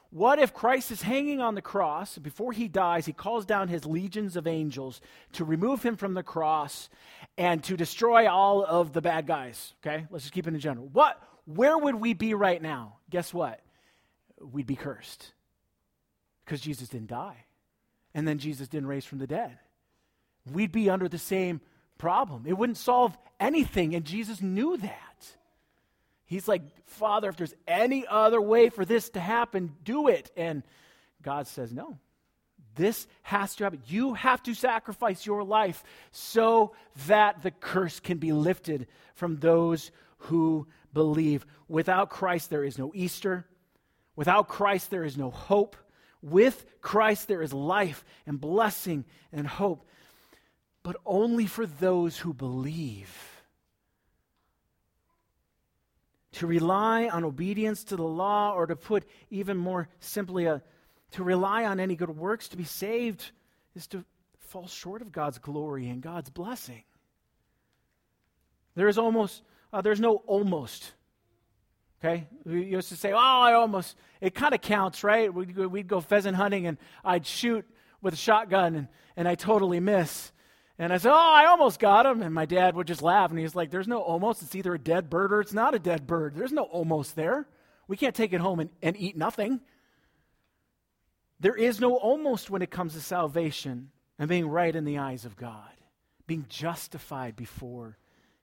What 0.10 0.38
if 0.38 0.54
Christ 0.54 0.92
is 0.92 1.02
hanging 1.02 1.42
on 1.42 1.56
the 1.56 1.62
cross? 1.62 2.20
Before 2.20 2.52
he 2.52 2.68
dies, 2.68 3.08
he 3.08 3.14
calls 3.14 3.46
down 3.46 3.68
his 3.68 3.84
legions 3.84 4.36
of 4.36 4.46
angels 4.46 5.02
to 5.34 5.44
remove 5.44 5.82
him 5.82 5.96
from 5.96 6.14
the 6.14 6.22
cross 6.22 6.90
and 7.36 7.64
to 7.64 7.76
destroy 7.76 8.30
all 8.30 8.64
of 8.64 8.94
the 8.94 9.02
bad 9.02 9.26
guys. 9.26 9.74
Okay? 9.84 10.06
Let's 10.12 10.26
just 10.26 10.34
keep 10.34 10.46
it 10.46 10.54
in 10.54 10.60
general. 10.60 10.88
What 10.94 11.20
where 11.46 11.78
would 11.78 11.96
we 11.96 12.14
be 12.14 12.34
right 12.34 12.62
now? 12.62 12.98
Guess 13.10 13.34
what? 13.34 13.60
We'd 14.40 14.68
be 14.68 14.76
cursed. 14.76 15.34
Because 16.46 16.62
Jesus 16.62 16.90
didn't 16.90 17.10
die. 17.10 17.46
And 18.14 18.28
then 18.28 18.38
Jesus 18.38 18.68
didn't 18.68 18.88
raise 18.88 19.06
from 19.06 19.20
the 19.20 19.28
dead. 19.28 19.58
We'd 20.52 20.72
be 20.72 20.90
under 20.90 21.08
the 21.08 21.18
same 21.18 21.62
problem. 21.98 22.44
It 22.46 22.58
wouldn't 22.58 22.78
solve 22.78 23.18
anything, 23.40 23.96
and 23.96 24.06
Jesus 24.06 24.42
knew 24.42 24.78
that. 24.78 25.13
He's 26.34 26.48
like, 26.48 26.62
Father, 26.86 27.30
if 27.30 27.38
there's 27.38 27.56
any 27.68 28.06
other 28.08 28.42
way 28.42 28.70
for 28.70 28.86
this 28.86 29.10
to 29.12 29.20
happen, 29.20 29.76
do 29.84 30.08
it. 30.08 30.32
And 30.36 30.64
God 31.22 31.48
says, 31.48 31.72
No. 31.72 31.98
This 32.76 33.06
has 33.22 33.56
to 33.56 33.66
happen. 33.66 33.84
You 33.86 34.16
have 34.16 34.42
to 34.44 34.56
sacrifice 34.56 35.28
your 35.28 35.44
life 35.44 35.84
so 36.12 36.74
that 37.06 37.44
the 37.44 37.52
curse 37.52 38.00
can 38.00 38.18
be 38.18 38.32
lifted 38.32 38.88
from 39.14 39.38
those 39.38 39.92
who 40.18 40.66
believe. 40.92 41.46
Without 41.68 42.10
Christ, 42.10 42.50
there 42.50 42.64
is 42.64 42.80
no 42.80 42.92
Easter, 42.96 43.46
Without 44.16 44.48
Christ, 44.48 44.92
there 44.92 45.04
is 45.04 45.18
no 45.18 45.30
hope. 45.30 45.76
With 46.22 46.66
Christ, 46.82 47.28
there 47.28 47.42
is 47.42 47.54
life 47.54 48.06
and 48.26 48.40
blessing 48.40 49.06
and 49.32 49.48
hope, 49.48 49.86
but 50.84 50.96
only 51.06 51.48
for 51.48 51.66
those 51.66 52.18
who 52.18 52.34
believe. 52.34 53.33
To 56.34 56.48
rely 56.48 57.08
on 57.08 57.24
obedience 57.24 57.84
to 57.86 57.96
the 57.96 58.04
law, 58.04 58.54
or 58.54 58.66
to 58.66 58.76
put 58.76 59.06
even 59.30 59.58
more 59.58 59.88
simply, 60.00 60.46
a, 60.46 60.62
to 61.12 61.24
rely 61.24 61.66
on 61.66 61.80
any 61.80 61.96
good 61.96 62.10
works 62.10 62.48
to 62.50 62.58
be 62.58 62.64
saved, 62.64 63.32
is 63.76 63.88
to 63.88 64.04
fall 64.40 64.68
short 64.68 65.02
of 65.02 65.12
God's 65.12 65.38
glory 65.38 65.90
and 65.90 66.02
God's 66.02 66.30
blessing. 66.30 66.84
There 68.76 68.88
is 68.88 68.98
almost, 68.98 69.44
uh, 69.72 69.82
there's 69.82 70.00
no 70.00 70.18
almost. 70.28 70.94
Okay? 72.04 72.28
We 72.46 72.66
used 72.66 72.90
to 72.90 72.96
say, 72.96 73.12
oh, 73.14 73.18
I 73.18 73.54
almost, 73.54 73.96
it 74.20 74.36
kind 74.36 74.54
of 74.54 74.62
counts, 74.62 75.04
right? 75.04 75.34
We'd 75.34 75.56
go, 75.56 75.68
we'd 75.68 75.88
go 75.88 76.02
pheasant 76.02 76.36
hunting 76.36 76.68
and 76.68 76.78
I'd 77.04 77.26
shoot 77.26 77.66
with 78.02 78.14
a 78.14 78.18
shotgun 78.18 78.76
and, 78.76 78.88
and 79.16 79.28
I 79.28 79.36
totally 79.36 79.80
miss. 79.80 80.32
And 80.80 80.92
I 80.92 80.98
said, 80.98 81.12
Oh, 81.12 81.34
I 81.34 81.46
almost 81.46 81.80
got 81.80 82.06
him. 82.06 82.22
And 82.22 82.34
my 82.34 82.46
dad 82.46 82.76
would 82.76 82.88
just 82.88 83.02
laugh. 83.02 83.30
And 83.30 83.40
he's 83.40 83.56
like, 83.56 83.70
There's 83.70 83.88
no 83.88 84.00
almost. 84.00 84.42
It's 84.42 84.56
either 84.56 84.74
a 84.74 84.80
dead 84.80 85.10
bird 85.10 85.32
or 85.32 85.42
it's 85.42 85.54
not 85.54 85.76
a 85.76 85.80
dead 85.80 86.08
bird. 86.08 86.36
There's 86.36 86.52
no 86.52 86.64
almost 86.64 87.16
there. 87.16 87.48
We 87.88 87.98
can't 87.98 88.16
take 88.16 88.34
it 88.34 88.42
home 88.42 88.60
and, 88.60 88.70
and 88.82 88.98
eat 88.98 89.18
nothing. 89.18 89.60
There 91.40 91.56
is 91.56 91.80
no 91.80 91.96
almost 91.96 92.50
when 92.50 92.62
it 92.62 92.72
comes 92.72 92.94
to 92.94 93.02
salvation 93.02 93.92
and 94.18 94.30
being 94.30 94.48
right 94.48 94.76
in 94.76 94.86
the 94.86 95.00
eyes 95.00 95.26
of 95.26 95.36
God, 95.36 95.74
being 96.26 96.46
justified 96.48 97.36
before 97.36 97.98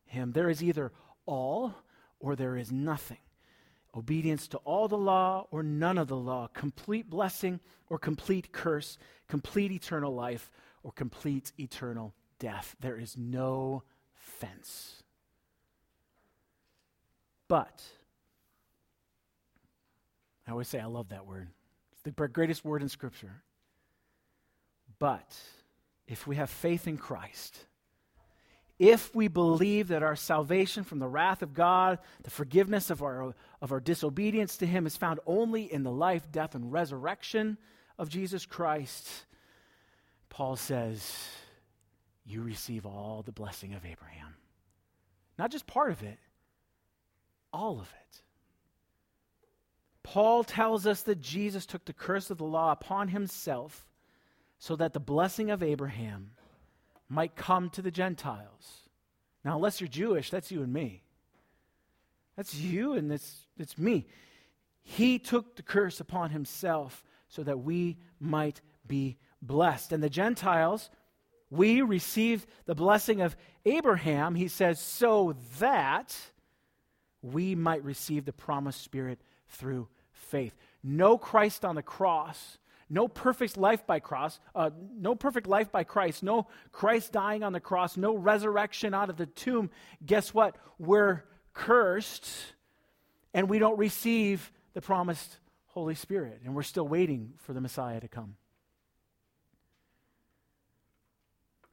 Him. 0.05 0.33
There 0.33 0.51
is 0.51 0.62
either 0.62 0.93
all 1.25 1.75
or 2.19 2.37
there 2.37 2.57
is 2.57 2.71
nothing. 2.71 3.19
Obedience 3.97 4.47
to 4.49 4.59
all 4.59 4.87
the 4.87 4.99
law 4.99 5.47
or 5.51 5.62
none 5.62 5.99
of 5.99 6.09
the 6.09 6.16
law, 6.16 6.49
complete 6.53 7.11
blessing 7.11 7.59
or 7.88 7.99
complete 7.99 8.53
curse, 8.53 8.99
complete 9.27 9.73
eternal 9.73 10.14
life 10.14 10.51
or 10.83 10.93
complete 10.93 11.53
eternal 11.59 12.14
death. 12.40 12.74
There 12.81 12.98
is 12.98 13.16
no 13.16 13.85
fence. 14.14 15.05
But, 17.46 17.83
I 20.46 20.50
always 20.50 20.66
say 20.66 20.81
I 20.81 20.87
love 20.87 21.11
that 21.11 21.26
word. 21.26 21.48
It's 21.92 22.03
the 22.03 22.29
greatest 22.29 22.64
word 22.64 22.83
in 22.83 22.88
Scripture. 22.88 23.42
But, 24.98 25.37
if 26.09 26.26
we 26.26 26.37
have 26.37 26.50
faith 26.50 26.88
in 26.88 26.96
Christ, 26.96 27.57
if 28.81 29.14
we 29.14 29.29
believe 29.29 29.88
that 29.88 30.03
our 30.03 30.16
salvation 30.16 30.85
from 30.85 31.00
the 31.00 31.09
wrath 31.09 31.42
of 31.42 31.53
God, 31.53 31.98
the 32.22 32.31
forgiveness 32.31 32.88
of 32.88 33.03
our, 33.03 33.35
of 33.61 33.72
our 33.72 33.81
disobedience 33.81 34.57
to 34.57 34.66
Him 34.66 34.87
is 34.87 34.96
found 34.96 35.20
only 35.26 35.70
in 35.70 35.83
the 35.83 35.90
life, 35.90 36.33
death, 36.33 36.55
and 36.55 36.72
resurrection 36.72 37.59
of 37.98 38.09
Jesus 38.09 38.46
Christ, 38.46 39.07
Paul 40.31 40.57
says, 40.57 41.14
you 42.31 42.43
receive 42.43 42.87
all 42.87 43.23
the 43.25 43.33
blessing 43.33 43.75
of 43.75 43.85
Abraham. 43.85 44.35
Not 45.38 45.51
just 45.51 45.66
part 45.66 45.90
of 45.90 46.03
it, 46.03 46.19
all 47.53 47.81
of 47.81 47.93
it. 48.03 48.23
Paul 50.03 50.45
tells 50.45 50.87
us 50.87 51.03
that 51.03 51.21
Jesus 51.21 51.66
took 51.66 51.85
the 51.85 51.93
curse 51.93 52.31
of 52.31 52.38
the 52.38 52.45
law 52.45 52.73
upon 52.73 53.09
himself 53.09 53.87
so 54.59 54.77
that 54.77 54.93
the 54.93 55.01
blessing 55.01 55.51
of 55.51 55.62
Abraham 55.62 56.33
might 57.09 57.37
come 57.37 57.71
to 57.71 57.83
the 57.83 57.90
Gentiles. 57.90 58.88
Now, 59.45 59.57
unless 59.57 59.81
you're 59.81 59.88
Jewish, 59.88 60.31
that's 60.31 60.51
you 60.51 60.62
and 60.62 60.73
me. 60.73 61.03
That's 62.37 62.55
you 62.55 62.95
and 62.95 63.12
it's, 63.12 63.47
it's 63.59 63.79
me. 63.79 64.07
He 64.83 65.19
took 65.19 65.57
the 65.57 65.62
curse 65.62 66.01
upon 66.01 66.31
himself 66.31 67.05
so 67.29 67.43
that 67.43 67.61
we 67.61 67.99
might 68.19 68.61
be 68.87 69.19
blessed. 69.43 69.93
And 69.93 70.03
the 70.03 70.11
Gentiles, 70.11 70.90
we 71.51 71.83
received 71.83 72.47
the 72.67 72.75
blessing 72.75 73.21
of 73.21 73.37
Abraham, 73.65 74.35
he 74.35 74.49
says, 74.49 74.81
so 74.81 75.35
that 75.59 76.17
we 77.23 77.55
might 77.55 77.85
receive 77.85 78.25
the 78.25 78.33
promised 78.33 78.83
Spirit 78.83 79.21
through 79.49 79.89
faith. 80.13 80.55
No 80.83 81.19
Christ 81.19 81.65
on 81.65 81.75
the 81.75 81.83
cross, 81.83 82.59
no 82.89 83.09
perfect 83.09 83.57
life 83.57 83.87
by 83.87 84.01
cross, 84.01 84.41
uh, 84.55 84.71
no 84.97 85.15
perfect 85.15 85.47
life 85.47 85.71
by 85.71 85.85
Christ, 85.85 86.23
no 86.23 86.47
Christ 86.73 87.13
dying 87.13 87.43
on 87.43 87.53
the 87.53 87.61
cross, 87.61 87.97
no 87.97 88.15
resurrection 88.15 88.95
out 88.95 89.11
of 89.11 89.17
the 89.17 89.27
tomb. 89.27 89.71
Guess 90.05 90.33
what? 90.33 90.57
We're 90.79 91.25
cursed, 91.53 92.29
and 93.35 93.49
we 93.51 93.59
don't 93.59 93.79
receive 93.79 94.51
the 94.73 94.81
promised 94.81 95.39
Holy 95.67 95.95
Spirit, 95.95 96.41
and 96.45 96.55
we're 96.55 96.63
still 96.63 96.87
waiting 96.87 97.35
for 97.39 97.53
the 97.53 97.61
Messiah 97.61 98.01
to 98.01 98.09
come. 98.09 98.37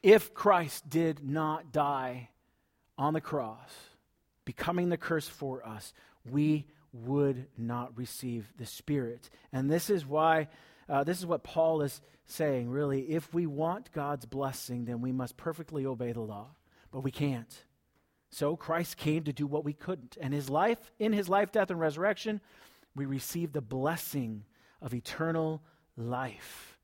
If 0.03 0.33
Christ 0.33 0.89
did 0.89 1.23
not 1.23 1.71
die 1.71 2.29
on 2.97 3.13
the 3.13 3.21
cross, 3.21 3.71
becoming 4.45 4.89
the 4.89 4.97
curse 4.97 5.27
for 5.27 5.65
us, 5.65 5.93
we 6.29 6.65
would 6.93 7.47
not 7.57 7.97
receive 7.97 8.51
the 8.57 8.65
Spirit. 8.65 9.29
And 9.51 9.69
this 9.69 9.89
is 9.89 10.05
why, 10.05 10.47
uh, 10.89 11.03
this 11.03 11.19
is 11.19 11.25
what 11.25 11.43
Paul 11.43 11.81
is 11.81 12.01
saying, 12.25 12.69
really. 12.69 13.01
If 13.01 13.33
we 13.33 13.45
want 13.45 13.91
God's 13.91 14.25
blessing, 14.25 14.85
then 14.85 15.01
we 15.01 15.11
must 15.11 15.37
perfectly 15.37 15.85
obey 15.85 16.11
the 16.11 16.21
law. 16.21 16.47
But 16.91 17.01
we 17.01 17.11
can't. 17.11 17.63
So 18.29 18.55
Christ 18.55 18.97
came 18.97 19.23
to 19.23 19.33
do 19.33 19.47
what 19.47 19.65
we 19.65 19.73
couldn't. 19.73 20.17
And 20.19 20.33
his 20.33 20.49
life, 20.49 20.91
in 20.99 21.13
his 21.13 21.29
life, 21.29 21.51
death, 21.51 21.69
and 21.69 21.79
resurrection, 21.79 22.41
we 22.95 23.05
receive 23.05 23.53
the 23.53 23.61
blessing 23.61 24.43
of 24.81 24.93
eternal 24.93 25.61
life 25.95 26.77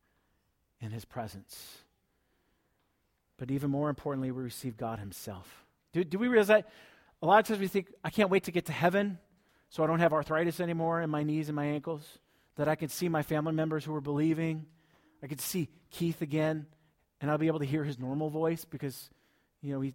in 0.80 0.90
his 0.90 1.04
presence. 1.04 1.83
But 3.44 3.50
even 3.50 3.70
more 3.70 3.90
importantly, 3.90 4.30
we 4.30 4.42
receive 4.42 4.78
God 4.78 4.98
Himself. 4.98 5.66
Do, 5.92 6.02
do 6.02 6.18
we 6.18 6.28
realize 6.28 6.46
that? 6.46 6.66
A 7.20 7.26
lot 7.26 7.40
of 7.40 7.46
times 7.46 7.60
we 7.60 7.68
think, 7.68 7.92
I 8.02 8.08
can't 8.08 8.30
wait 8.30 8.44
to 8.44 8.50
get 8.50 8.64
to 8.66 8.72
heaven 8.72 9.18
so 9.68 9.84
I 9.84 9.86
don't 9.86 9.98
have 9.98 10.14
arthritis 10.14 10.60
anymore 10.60 11.02
in 11.02 11.10
my 11.10 11.24
knees 11.24 11.50
and 11.50 11.56
my 11.56 11.66
ankles, 11.66 12.20
that 12.56 12.68
I 12.68 12.74
can 12.74 12.88
see 12.88 13.06
my 13.06 13.22
family 13.22 13.52
members 13.52 13.84
who 13.84 13.94
are 13.94 14.00
believing. 14.00 14.64
I 15.22 15.26
can 15.26 15.36
see 15.36 15.68
Keith 15.90 16.22
again, 16.22 16.64
and 17.20 17.30
I'll 17.30 17.36
be 17.36 17.48
able 17.48 17.58
to 17.58 17.66
hear 17.66 17.84
his 17.84 17.98
normal 17.98 18.30
voice 18.30 18.64
because, 18.64 19.10
you 19.60 19.74
know, 19.74 19.82
he, 19.82 19.92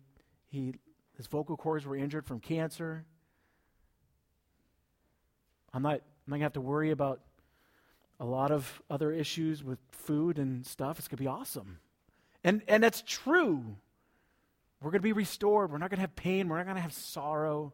he, 0.52 0.76
his 1.18 1.26
vocal 1.26 1.58
cords 1.58 1.88
were 1.88 1.96
injured 1.96 2.28
from 2.28 2.40
cancer. 2.40 3.04
I'm 5.74 5.82
not, 5.82 5.94
I'm 5.94 6.02
not 6.28 6.34
going 6.34 6.40
to 6.42 6.46
have 6.46 6.54
to 6.54 6.62
worry 6.62 6.92
about 6.92 7.22
a 8.20 8.26
lot 8.26 8.52
of 8.52 8.80
other 8.92 9.12
issues 9.12 9.64
with 9.64 9.80
food 9.90 10.38
and 10.38 10.68
stuff. 10.68 11.00
It's 11.00 11.08
going 11.08 11.18
to 11.18 11.24
be 11.24 11.28
awesome. 11.28 11.80
And, 12.44 12.62
and 12.68 12.84
that's 12.84 13.04
true. 13.06 13.64
We're 14.82 14.92
going 14.92 15.02
to 15.02 15.04
be 15.04 15.14
restored. 15.14 15.72
We're 15.72 15.78
not 15.78 15.90
going 15.90 15.98
to 15.98 16.02
have 16.02 16.16
pain. 16.16 16.48
We're 16.48 16.58
not 16.58 16.66
going 16.66 16.78
to 16.78 16.82
have 16.82 16.94
sorrow. 16.94 17.74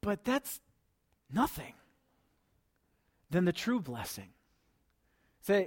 But 0.00 0.24
that's 0.24 0.60
nothing 1.32 1.74
than 3.30 3.44
the 3.44 3.52
true 3.52 3.80
blessing. 3.80 4.30
So, 5.42 5.66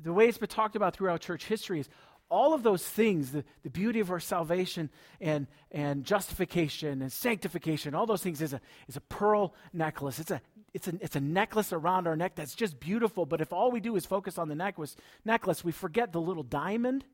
the 0.00 0.12
way 0.12 0.28
it's 0.28 0.38
been 0.38 0.48
talked 0.48 0.76
about 0.76 0.94
throughout 0.94 1.20
church 1.20 1.46
history 1.46 1.80
is 1.80 1.88
all 2.28 2.52
of 2.52 2.62
those 2.62 2.86
things 2.86 3.32
the, 3.32 3.44
the 3.62 3.70
beauty 3.70 4.00
of 4.00 4.10
our 4.10 4.20
salvation 4.20 4.90
and, 5.20 5.46
and 5.70 6.04
justification 6.04 7.02
and 7.02 7.12
sanctification 7.12 7.94
all 7.94 8.06
those 8.06 8.22
things 8.22 8.42
is 8.42 8.52
a, 8.52 8.60
is 8.86 8.96
a 8.96 9.00
pearl 9.00 9.54
necklace 9.72 10.18
it's 10.18 10.30
a, 10.30 10.40
it's, 10.78 10.88
a, 10.88 10.94
it's 11.00 11.16
a 11.16 11.20
necklace 11.20 11.72
around 11.72 12.06
our 12.06 12.16
neck 12.16 12.34
that's 12.34 12.54
just 12.54 12.78
beautiful 12.78 13.26
but 13.26 13.40
if 13.40 13.52
all 13.52 13.70
we 13.70 13.80
do 13.80 13.96
is 13.96 14.06
focus 14.06 14.38
on 14.38 14.48
the 14.48 14.54
necklace, 14.54 14.96
necklace 15.24 15.64
we 15.64 15.72
forget 15.72 16.12
the 16.12 16.20
little 16.20 16.42
diamond 16.42 17.04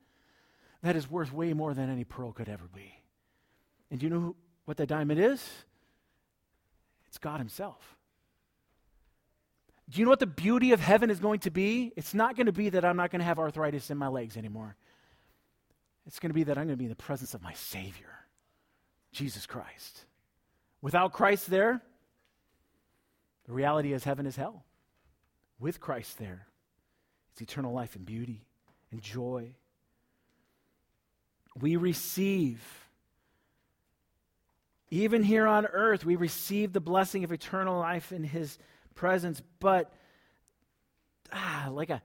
that 0.82 0.96
is 0.96 1.10
worth 1.10 1.32
way 1.32 1.52
more 1.54 1.72
than 1.72 1.90
any 1.90 2.04
pearl 2.04 2.32
could 2.32 2.48
ever 2.48 2.68
be 2.74 2.94
and 3.90 4.00
do 4.00 4.06
you 4.06 4.10
know 4.10 4.20
who, 4.20 4.36
what 4.66 4.76
that 4.76 4.86
diamond 4.86 5.18
is 5.18 5.42
it's 7.06 7.18
god 7.18 7.38
himself 7.38 7.96
do 9.90 9.98
you 9.98 10.06
know 10.06 10.10
what 10.10 10.20
the 10.20 10.26
beauty 10.26 10.72
of 10.72 10.80
heaven 10.80 11.10
is 11.10 11.20
going 11.20 11.40
to 11.40 11.50
be? 11.50 11.92
It's 11.94 12.14
not 12.14 12.36
going 12.36 12.46
to 12.46 12.52
be 12.52 12.70
that 12.70 12.84
I'm 12.84 12.96
not 12.96 13.10
going 13.10 13.20
to 13.20 13.26
have 13.26 13.38
arthritis 13.38 13.90
in 13.90 13.98
my 13.98 14.08
legs 14.08 14.36
anymore. 14.36 14.76
It's 16.06 16.18
going 16.18 16.30
to 16.30 16.34
be 16.34 16.44
that 16.44 16.56
I'm 16.56 16.64
going 16.64 16.76
to 16.76 16.78
be 16.78 16.86
in 16.86 16.90
the 16.90 16.96
presence 16.96 17.34
of 17.34 17.42
my 17.42 17.52
Savior, 17.52 18.24
Jesus 19.12 19.46
Christ. 19.46 20.04
Without 20.80 21.12
Christ 21.12 21.50
there, 21.50 21.82
the 23.46 23.52
reality 23.52 23.92
is 23.92 24.04
heaven 24.04 24.26
is 24.26 24.36
hell. 24.36 24.64
With 25.58 25.80
Christ 25.80 26.18
there, 26.18 26.46
it's 27.32 27.42
eternal 27.42 27.72
life 27.72 27.96
and 27.96 28.04
beauty 28.04 28.46
and 28.90 29.00
joy. 29.00 29.54
We 31.60 31.76
receive, 31.76 32.62
even 34.90 35.22
here 35.22 35.46
on 35.46 35.66
earth, 35.66 36.04
we 36.04 36.16
receive 36.16 36.72
the 36.72 36.80
blessing 36.80 37.22
of 37.22 37.32
eternal 37.32 37.78
life 37.78 38.12
in 38.12 38.24
His 38.24 38.58
presence, 38.94 39.40
but 39.60 39.92
ah, 41.32 41.68
like 41.70 41.90
a 41.90 42.02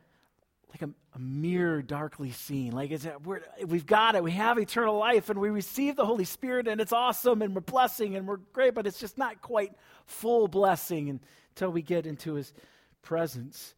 like 0.70 0.82
a, 0.84 0.90
a 1.16 1.20
mirror 1.20 1.82
darkly 1.82 2.32
seen. 2.32 2.72
Like 2.72 2.92
it's 2.92 3.08
we're, 3.24 3.42
we've 3.66 3.86
got 3.86 4.16
it. 4.16 4.24
We 4.24 4.32
have 4.32 4.58
eternal 4.58 4.98
life 4.98 5.30
and 5.30 5.40
we 5.40 5.50
receive 5.50 5.96
the 5.96 6.06
Holy 6.06 6.26
Spirit 6.26 6.68
and 6.68 6.80
it's 6.80 6.94
awesome 6.94 7.42
and 7.42 7.56
we're 7.56 7.62
blessing 7.62 8.16
and 8.16 8.28
we're 8.28 8.38
great, 8.38 8.74
but 8.74 8.86
it's 8.86 9.00
just 9.00 9.18
not 9.18 9.42
quite 9.42 9.74
full 10.06 10.48
blessing 10.48 11.20
until 11.52 11.72
we 11.72 11.82
get 11.82 12.06
into 12.06 12.36
His 12.36 12.54
presence. 13.02 13.74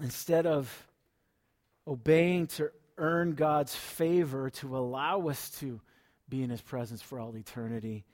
Instead 0.00 0.46
of 0.46 0.86
obeying 1.86 2.46
to 2.48 2.70
earn 2.98 3.34
God's 3.34 3.74
favor 3.74 4.50
to 4.50 4.76
allow 4.76 5.28
us 5.28 5.50
to 5.60 5.80
be 6.28 6.42
in 6.42 6.50
His 6.50 6.60
presence 6.60 7.00
for 7.00 7.18
all 7.18 7.36
eternity, 7.36 8.04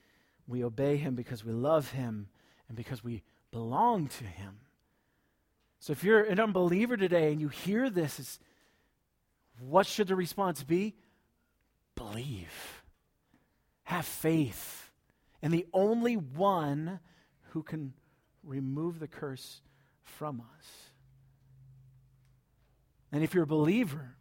we 0.47 0.63
obey 0.63 0.97
Him 0.97 1.15
because 1.15 1.45
we 1.45 1.53
love 1.53 1.91
Him 1.91 2.29
and 2.69 2.77
because 2.77 3.03
we 3.03 3.23
belong 3.51 4.07
to 4.07 4.25
Him. 4.25 4.59
So 5.81 5.93
if 5.93 6.05
you're 6.05 6.23
an 6.23 6.39
unbeliever 6.39 6.97
today 6.97 7.33
and 7.33 7.41
you 7.41 7.49
hear 7.49 7.89
this, 7.89 8.39
what 9.59 9.87
should 9.87 10.09
the 10.09 10.15
response 10.15 10.63
be? 10.63 10.95
Believe. 11.97 12.83
Have 13.85 14.05
faith. 14.05 14.91
And 15.43 15.53
the 15.53 15.67
only 15.73 16.17
one 16.17 17.01
who 17.49 17.63
can 17.63 17.95
remove 18.45 19.01
the 19.01 19.09
curse 19.09 19.63
from 20.03 20.41
us. 20.41 20.67
And 23.11 23.25
if 23.25 23.35
you're 23.35 23.45
a 23.45 23.47
believer, 23.47 24.15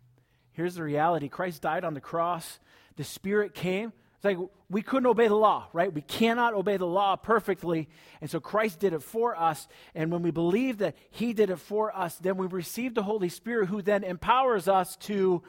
here's 0.51 0.75
the 0.75 0.83
reality 0.83 1.27
Christ 1.27 1.61
died 1.61 1.83
on 1.83 1.93
the 1.93 2.01
cross, 2.01 2.59
the 2.95 3.03
Spirit 3.03 3.53
came, 3.53 3.91
it's 4.19 4.25
like 4.25 4.38
we 4.69 4.82
couldn't 4.82 5.08
obey 5.08 5.29
the 5.29 5.36
law, 5.36 5.67
right? 5.71 5.93
We 5.93 6.01
cannot 6.01 6.53
obey 6.53 6.75
the 6.75 6.86
law 6.86 7.15
perfectly. 7.15 7.88
And 8.19 8.29
so 8.29 8.41
Christ 8.41 8.79
did 8.79 8.91
it 8.91 9.01
for 9.01 9.34
us. 9.34 9.65
And 9.95 10.12
when 10.12 10.23
we 10.23 10.32
believe 10.32 10.79
that 10.79 10.97
He 11.10 11.32
did 11.32 11.49
it 11.49 11.55
for 11.55 11.95
us, 11.95 12.17
then 12.17 12.36
we 12.36 12.45
receive 12.45 12.93
the 12.93 13.03
Holy 13.03 13.29
Spirit 13.29 13.69
who 13.69 13.82
then 13.82 14.03
empowers 14.03 14.67
us 14.67 14.97
to 14.97 15.41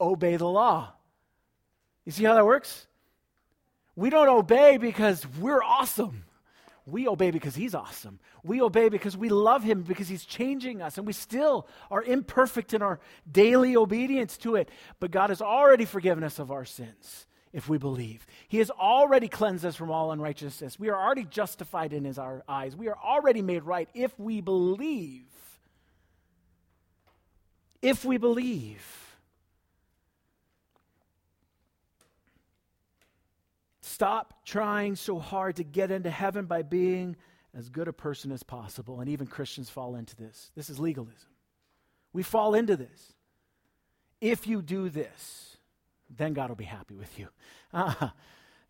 obey 0.00 0.36
the 0.38 0.48
law. 0.48 0.94
You 2.06 2.12
see 2.12 2.24
how 2.24 2.32
that 2.36 2.46
works? 2.46 2.86
We 3.96 4.08
don't 4.08 4.30
obey 4.30 4.78
because 4.78 5.26
we're 5.38 5.62
awesome. 5.62 6.24
We 6.86 7.08
obey 7.08 7.32
because 7.32 7.54
He's 7.54 7.74
awesome. 7.74 8.18
We 8.42 8.62
obey 8.62 8.88
because 8.88 9.14
we 9.14 9.28
love 9.28 9.62
Him, 9.62 9.82
because 9.82 10.08
He's 10.08 10.24
changing 10.24 10.80
us. 10.80 10.96
And 10.96 11.06
we 11.06 11.12
still 11.12 11.68
are 11.90 12.02
imperfect 12.02 12.72
in 12.72 12.80
our 12.80 12.98
daily 13.30 13.76
obedience 13.76 14.38
to 14.38 14.56
it. 14.56 14.70
But 15.00 15.10
God 15.10 15.28
has 15.28 15.42
already 15.42 15.84
forgiven 15.84 16.24
us 16.24 16.38
of 16.38 16.50
our 16.50 16.64
sins 16.64 17.26
if 17.56 17.70
we 17.70 17.78
believe. 17.78 18.26
He 18.48 18.58
has 18.58 18.70
already 18.70 19.28
cleansed 19.28 19.64
us 19.64 19.74
from 19.74 19.90
all 19.90 20.12
unrighteousness. 20.12 20.78
We 20.78 20.90
are 20.90 21.02
already 21.02 21.24
justified 21.24 21.94
in 21.94 22.04
his 22.04 22.18
our 22.18 22.44
eyes. 22.46 22.76
We 22.76 22.88
are 22.88 22.98
already 23.02 23.40
made 23.40 23.62
right 23.62 23.88
if 23.94 24.16
we 24.20 24.42
believe. 24.42 25.24
If 27.80 28.04
we 28.04 28.18
believe. 28.18 28.84
Stop 33.80 34.44
trying 34.44 34.94
so 34.94 35.18
hard 35.18 35.56
to 35.56 35.64
get 35.64 35.90
into 35.90 36.10
heaven 36.10 36.44
by 36.44 36.60
being 36.60 37.16
as 37.54 37.70
good 37.70 37.88
a 37.88 37.92
person 37.94 38.32
as 38.32 38.42
possible. 38.42 39.00
And 39.00 39.08
even 39.08 39.26
Christians 39.26 39.70
fall 39.70 39.94
into 39.94 40.14
this. 40.14 40.50
This 40.54 40.68
is 40.68 40.78
legalism. 40.78 41.30
We 42.12 42.22
fall 42.22 42.54
into 42.54 42.76
this. 42.76 43.14
If 44.20 44.46
you 44.46 44.60
do 44.60 44.90
this, 44.90 45.55
then 46.14 46.32
God 46.32 46.48
will 46.48 46.56
be 46.56 46.64
happy 46.64 46.94
with 46.94 47.18
you. 47.18 47.28
Uh, 47.72 48.08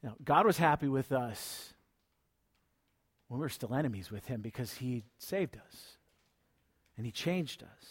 know, 0.07 0.14
God 0.25 0.46
was 0.46 0.57
happy 0.57 0.88
with 0.88 1.12
us 1.12 1.72
when 3.29 3.40
we 3.40 3.44
were 3.44 3.51
still 3.51 3.75
enemies 3.75 4.11
with 4.11 4.27
Him 4.27 4.40
because 4.40 4.72
He 4.75 5.05
saved 5.18 5.57
us 5.57 5.96
and 6.96 7.05
He 7.05 7.12
changed 7.12 7.62
us. 7.62 7.90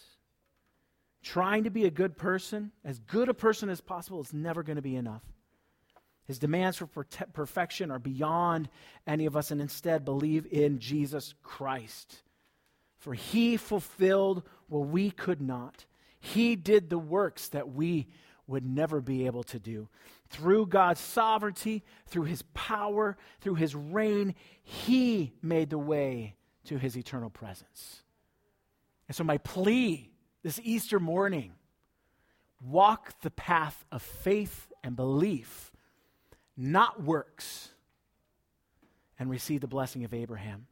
Trying 1.21 1.63
to 1.63 1.69
be 1.69 1.85
a 1.85 1.91
good 1.91 2.17
person, 2.17 2.71
as 2.83 2.99
good 2.99 3.29
a 3.29 3.33
person 3.33 3.69
as 3.69 3.81
possible, 3.81 4.21
is 4.21 4.33
never 4.33 4.63
going 4.63 4.75
to 4.75 4.81
be 4.81 4.95
enough. 4.95 5.23
His 6.27 6.39
demands 6.39 6.77
for 6.77 6.87
perfection 6.87 7.91
are 7.91 7.99
beyond 7.99 8.69
any 9.05 9.25
of 9.25 9.35
us, 9.35 9.51
and 9.51 9.61
instead 9.61 10.05
believe 10.05 10.47
in 10.51 10.79
Jesus 10.79 11.33
Christ. 11.43 12.21
For 12.97 13.13
he 13.13 13.57
fulfilled 13.57 14.43
what 14.67 14.87
we 14.87 15.11
could 15.11 15.41
not. 15.41 15.85
He 16.19 16.55
did 16.55 16.89
the 16.89 16.97
works 16.97 17.49
that 17.49 17.69
we 17.69 18.07
would 18.47 18.65
never 18.65 19.01
be 19.01 19.25
able 19.25 19.43
to 19.43 19.59
do. 19.59 19.89
Through 20.29 20.67
God's 20.67 20.99
sovereignty, 20.99 21.83
through 22.07 22.25
his 22.25 22.43
power, 22.53 23.17
through 23.41 23.55
his 23.55 23.75
reign, 23.75 24.35
he 24.63 25.33
made 25.41 25.69
the 25.69 25.77
way 25.77 26.35
to 26.65 26.77
his 26.77 26.97
eternal 26.97 27.29
presence. 27.29 28.03
And 29.07 29.15
so, 29.15 29.23
my 29.23 29.37
plea 29.37 30.11
this 30.43 30.59
Easter 30.63 30.99
morning 30.99 31.53
walk 32.61 33.19
the 33.21 33.31
path 33.31 33.85
of 33.91 34.01
faith 34.01 34.71
and 34.83 34.95
belief, 34.95 35.71
not 36.57 37.03
works, 37.03 37.69
and 39.19 39.29
receive 39.29 39.61
the 39.61 39.67
blessing 39.67 40.03
of 40.03 40.13
Abraham, 40.13 40.67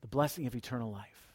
the 0.00 0.08
blessing 0.08 0.46
of 0.46 0.54
eternal 0.54 0.90
life. 0.90 1.34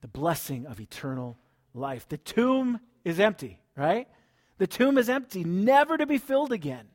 The 0.00 0.08
blessing 0.08 0.66
of 0.66 0.80
eternal 0.80 1.36
life. 1.74 2.08
The 2.08 2.16
tomb 2.16 2.80
is 3.04 3.20
empty 3.20 3.60
right? 3.80 4.08
The 4.58 4.66
tomb 4.66 4.98
is 4.98 5.08
empty, 5.08 5.42
never 5.42 5.96
to 5.96 6.04
be 6.04 6.18
filled 6.18 6.52
again. 6.52 6.86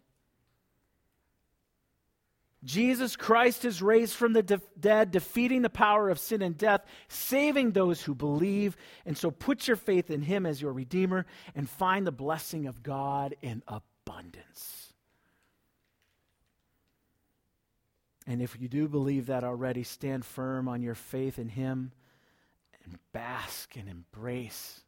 Jesus 2.63 3.15
Christ 3.15 3.65
is 3.65 3.81
raised 3.81 4.13
from 4.13 4.33
the 4.33 4.43
de- 4.43 4.61
dead, 4.79 5.11
defeating 5.11 5.63
the 5.63 5.69
power 5.69 6.09
of 6.09 6.19
sin 6.19 6.43
and 6.43 6.55
death, 6.55 6.81
saving 7.07 7.71
those 7.71 8.03
who 8.03 8.13
believe. 8.13 8.77
And 9.05 9.17
so 9.17 9.31
put 9.31 9.67
your 9.67 9.77
faith 9.77 10.11
in 10.11 10.21
him 10.21 10.45
as 10.45 10.61
your 10.61 10.73
Redeemer 10.73 11.25
and 11.55 11.67
find 11.67 12.05
the 12.05 12.11
blessing 12.11 12.67
of 12.67 12.83
God 12.83 13.35
in 13.41 13.63
abundance. 13.67 14.93
And 18.27 18.41
if 18.41 18.59
you 18.59 18.67
do 18.67 18.87
believe 18.87 19.27
that 19.27 19.43
already, 19.43 19.83
stand 19.83 20.23
firm 20.23 20.67
on 20.67 20.83
your 20.83 20.95
faith 20.95 21.39
in 21.39 21.49
him 21.49 21.91
and 22.83 22.97
bask 23.11 23.75
and 23.75 23.89
embrace 23.89 24.84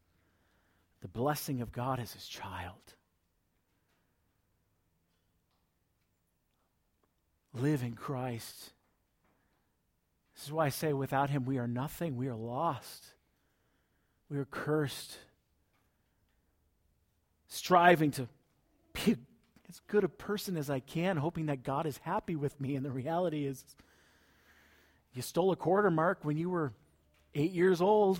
the 1.01 1.07
blessing 1.07 1.61
of 1.61 1.71
God 1.71 1.99
as 1.99 2.13
his 2.13 2.27
child. 2.27 2.95
Live 7.53 7.83
in 7.83 7.93
Christ. 7.93 8.71
This 10.35 10.45
is 10.45 10.51
why 10.51 10.67
I 10.67 10.69
say 10.69 10.93
without 10.93 11.29
him 11.29 11.45
we 11.45 11.57
are 11.57 11.67
nothing. 11.67 12.15
We 12.15 12.27
are 12.27 12.35
lost. 12.35 13.05
We 14.29 14.37
are 14.37 14.45
cursed. 14.45 15.17
Striving 17.47 18.11
to 18.11 18.27
be 18.93 19.17
as 19.69 19.79
good 19.87 20.03
a 20.03 20.09
person 20.09 20.57
as 20.57 20.69
I 20.69 20.79
can, 20.79 21.17
hoping 21.17 21.47
that 21.47 21.63
God 21.63 21.85
is 21.85 21.97
happy 21.99 22.35
with 22.35 22.59
me. 22.61 22.75
And 22.75 22.85
the 22.85 22.91
reality 22.91 23.45
is, 23.45 23.63
you 25.13 25.21
stole 25.21 25.51
a 25.51 25.55
quarter 25.55 25.89
mark 25.89 26.19
when 26.21 26.37
you 26.37 26.49
were 26.49 26.73
eight 27.33 27.51
years 27.51 27.81
old. 27.81 28.19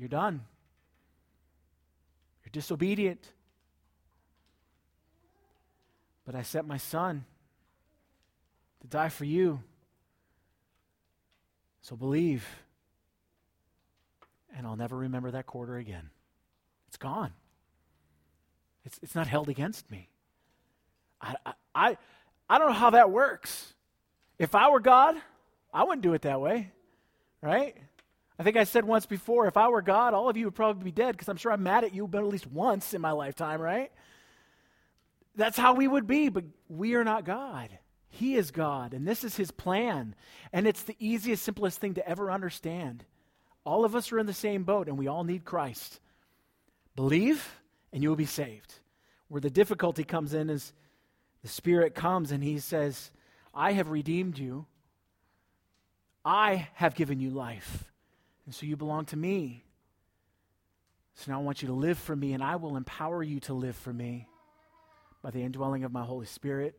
You're 0.00 0.08
done. 0.08 0.40
You're 2.42 2.52
disobedient. 2.52 3.22
But 6.24 6.34
I 6.34 6.40
sent 6.40 6.66
my 6.66 6.78
son 6.78 7.26
to 8.80 8.86
die 8.86 9.10
for 9.10 9.26
you. 9.26 9.62
So 11.82 11.96
believe. 11.96 12.46
And 14.56 14.66
I'll 14.66 14.76
never 14.76 14.96
remember 14.96 15.32
that 15.32 15.44
quarter 15.44 15.76
again. 15.76 16.08
It's 16.88 16.96
gone. 16.96 17.34
It's, 18.86 18.98
it's 19.02 19.14
not 19.14 19.26
held 19.26 19.50
against 19.50 19.90
me. 19.90 20.08
I, 21.20 21.34
I, 21.74 21.98
I 22.48 22.56
don't 22.56 22.68
know 22.68 22.72
how 22.72 22.90
that 22.90 23.10
works. 23.10 23.74
If 24.38 24.54
I 24.54 24.70
were 24.70 24.80
God, 24.80 25.16
I 25.74 25.84
wouldn't 25.84 26.00
do 26.00 26.14
it 26.14 26.22
that 26.22 26.40
way, 26.40 26.72
right? 27.42 27.76
I 28.40 28.42
think 28.42 28.56
I 28.56 28.64
said 28.64 28.86
once 28.86 29.04
before 29.04 29.48
if 29.48 29.58
I 29.58 29.68
were 29.68 29.82
God, 29.82 30.14
all 30.14 30.30
of 30.30 30.36
you 30.38 30.46
would 30.46 30.54
probably 30.54 30.82
be 30.82 30.90
dead 30.90 31.12
because 31.12 31.28
I'm 31.28 31.36
sure 31.36 31.52
I'm 31.52 31.62
mad 31.62 31.84
at 31.84 31.94
you 31.94 32.08
but 32.08 32.22
at 32.22 32.26
least 32.26 32.46
once 32.46 32.94
in 32.94 33.02
my 33.02 33.10
lifetime, 33.10 33.60
right? 33.60 33.92
That's 35.36 35.58
how 35.58 35.74
we 35.74 35.86
would 35.86 36.06
be, 36.06 36.30
but 36.30 36.44
we 36.66 36.94
are 36.94 37.04
not 37.04 37.26
God. 37.26 37.68
He 38.08 38.36
is 38.36 38.50
God, 38.50 38.94
and 38.94 39.06
this 39.06 39.24
is 39.24 39.36
His 39.36 39.50
plan. 39.50 40.14
And 40.54 40.66
it's 40.66 40.84
the 40.84 40.96
easiest, 40.98 41.44
simplest 41.44 41.80
thing 41.80 41.92
to 41.94 42.08
ever 42.08 42.30
understand. 42.30 43.04
All 43.62 43.84
of 43.84 43.94
us 43.94 44.10
are 44.10 44.18
in 44.18 44.24
the 44.24 44.32
same 44.32 44.64
boat, 44.64 44.88
and 44.88 44.96
we 44.96 45.06
all 45.06 45.22
need 45.22 45.44
Christ. 45.44 46.00
Believe, 46.96 47.60
and 47.92 48.02
you 48.02 48.08
will 48.08 48.16
be 48.16 48.24
saved. 48.24 48.72
Where 49.28 49.42
the 49.42 49.50
difficulty 49.50 50.02
comes 50.02 50.32
in 50.32 50.48
is 50.48 50.72
the 51.42 51.48
Spirit 51.48 51.94
comes 51.94 52.32
and 52.32 52.42
He 52.42 52.58
says, 52.58 53.10
I 53.52 53.72
have 53.72 53.90
redeemed 53.90 54.38
you, 54.38 54.64
I 56.24 56.68
have 56.72 56.94
given 56.94 57.20
you 57.20 57.28
life. 57.28 57.89
And 58.50 58.54
so 58.56 58.66
you 58.66 58.76
belong 58.76 59.04
to 59.04 59.16
me. 59.16 59.62
So 61.14 61.30
now 61.30 61.38
I 61.38 61.42
want 61.44 61.62
you 61.62 61.68
to 61.68 61.72
live 61.72 61.96
for 61.96 62.16
me, 62.16 62.32
and 62.32 62.42
I 62.42 62.56
will 62.56 62.76
empower 62.76 63.22
you 63.22 63.38
to 63.42 63.54
live 63.54 63.76
for 63.76 63.92
me 63.92 64.26
by 65.22 65.30
the 65.30 65.40
indwelling 65.44 65.84
of 65.84 65.92
my 65.92 66.02
Holy 66.02 66.26
Spirit. 66.26 66.76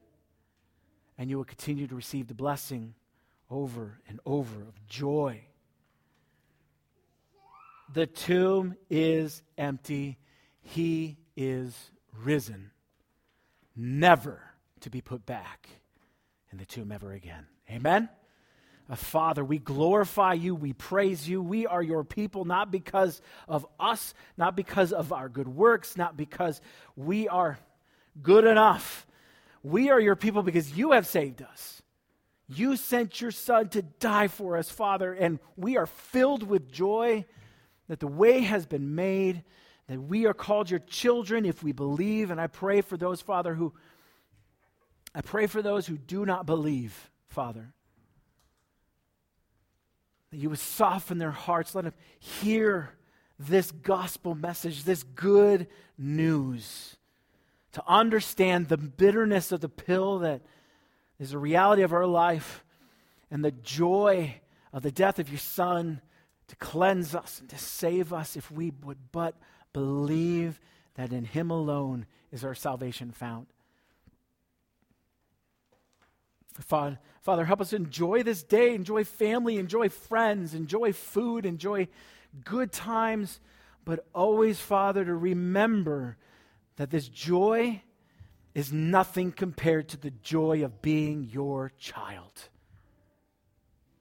And 1.17 1.29
you 1.29 1.38
will 1.38 1.45
continue 1.45 1.88
to 1.88 1.95
receive 1.95 2.27
the 2.27 2.34
blessing 2.34 2.93
over 3.49 4.01
and 4.10 4.19
over 4.25 4.63
of 4.63 4.86
joy 4.86 5.45
The 7.93 8.05
tomb 8.05 8.75
is 8.89 9.41
empty. 9.57 10.17
He 10.62 11.19
is 11.38 11.91
risen, 12.21 12.71
never 13.77 14.41
to 14.81 14.89
be 14.89 14.99
put 14.99 15.25
back 15.25 15.69
in 16.51 16.57
the 16.57 16.65
tomb 16.65 16.91
ever 16.91 17.13
again. 17.13 17.47
Amen? 17.69 18.10
Uh, 18.91 18.95
Father, 18.95 19.41
we 19.45 19.58
glorify 19.58 20.34
you, 20.34 20.54
we 20.54 20.73
praise 20.73 21.27
you. 21.27 21.41
We 21.41 21.65
are 21.65 21.82
your 21.82 22.04
people, 22.04 22.43
not 22.43 22.71
because 22.71 23.21
of 23.47 23.65
us, 23.80 24.13
not 24.36 24.58
because 24.58 24.91
of 24.91 25.13
our 25.13 25.30
good 25.30 25.47
works, 25.47 25.95
not 25.95 26.17
because 26.17 26.60
we 26.97 27.30
are 27.30 27.58
good 28.21 28.43
enough. 28.43 29.08
We 29.63 29.91
are 29.91 29.99
your 29.99 30.17
people 30.17 30.43
because 30.43 30.73
you 30.77 30.91
have 30.91 31.08
saved 31.08 31.41
us. 31.41 31.82
You 32.49 32.75
sent 32.75 33.21
your 33.21 33.32
Son 33.32 33.69
to 33.69 33.82
die 33.82 34.27
for 34.27 34.58
us, 34.58 34.69
Father, 34.69 35.13
and 35.13 35.39
we 35.56 35.77
are 35.77 35.86
filled 35.86 36.43
with 36.43 36.69
joy 36.69 37.23
that 37.88 38.01
the 38.01 38.08
way 38.08 38.41
has 38.41 38.65
been 38.65 38.93
made, 38.93 39.45
that 39.88 40.01
we 40.01 40.25
are 40.25 40.34
called 40.34 40.69
your 40.69 40.82
children 40.82 41.45
if 41.45 41.63
we 41.63 41.71
believe. 41.71 42.30
And 42.30 42.41
I 42.41 42.47
pray 42.47 42.82
for 42.82 42.97
those, 42.97 43.21
Father, 43.21 43.54
who 43.54 43.73
I 45.15 45.21
pray 45.21 45.47
for 45.47 45.62
those 45.62 45.88
who 45.88 45.97
do 45.97 46.25
not 46.25 46.45
believe, 46.45 47.10
Father 47.30 47.73
that 50.31 50.37
you 50.37 50.49
would 50.49 50.59
soften 50.59 51.17
their 51.17 51.31
hearts. 51.31 51.75
Let 51.75 51.83
them 51.83 51.93
hear 52.19 52.95
this 53.37 53.71
gospel 53.71 54.35
message, 54.35 54.83
this 54.83 55.03
good 55.03 55.67
news, 55.97 56.95
to 57.73 57.83
understand 57.87 58.67
the 58.67 58.77
bitterness 58.77 59.51
of 59.51 59.61
the 59.61 59.69
pill 59.69 60.19
that 60.19 60.41
is 61.19 61.33
a 61.33 61.37
reality 61.37 61.81
of 61.83 61.93
our 61.93 62.05
life 62.05 62.63
and 63.29 63.43
the 63.43 63.51
joy 63.51 64.41
of 64.73 64.83
the 64.83 64.91
death 64.91 65.19
of 65.19 65.29
your 65.29 65.39
Son 65.39 66.01
to 66.47 66.55
cleanse 66.57 67.15
us 67.15 67.39
and 67.39 67.49
to 67.49 67.57
save 67.57 68.11
us 68.11 68.35
if 68.35 68.51
we 68.51 68.71
would 68.83 69.11
but 69.11 69.35
believe 69.73 70.59
that 70.95 71.13
in 71.13 71.23
Him 71.23 71.49
alone 71.49 72.05
is 72.31 72.43
our 72.43 72.55
salvation 72.55 73.11
found. 73.11 73.47
Father, 76.59 77.45
help 77.45 77.61
us 77.61 77.73
enjoy 77.73 78.23
this 78.23 78.43
day, 78.43 78.75
enjoy 78.75 79.03
family, 79.03 79.57
enjoy 79.57 79.89
friends, 79.89 80.53
enjoy 80.53 80.93
food, 80.93 81.45
enjoy 81.45 81.87
good 82.43 82.71
times, 82.71 83.39
but 83.85 84.05
always, 84.13 84.59
Father, 84.59 85.05
to 85.05 85.15
remember 85.15 86.17
that 86.75 86.89
this 86.89 87.07
joy 87.07 87.81
is 88.53 88.73
nothing 88.73 89.31
compared 89.31 89.87
to 89.89 89.97
the 89.97 90.11
joy 90.11 90.63
of 90.63 90.81
being 90.81 91.29
your 91.31 91.71
child. 91.79 92.49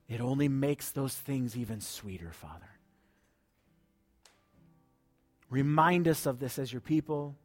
It 0.08 0.20
only 0.20 0.48
makes 0.48 0.90
those 0.90 1.14
things 1.14 1.56
even 1.56 1.80
sweeter, 1.80 2.32
Father. 2.32 2.70
Remind 5.50 6.08
us 6.08 6.26
of 6.26 6.40
this 6.40 6.58
as 6.58 6.72
your 6.72 6.80
people. 6.80 7.36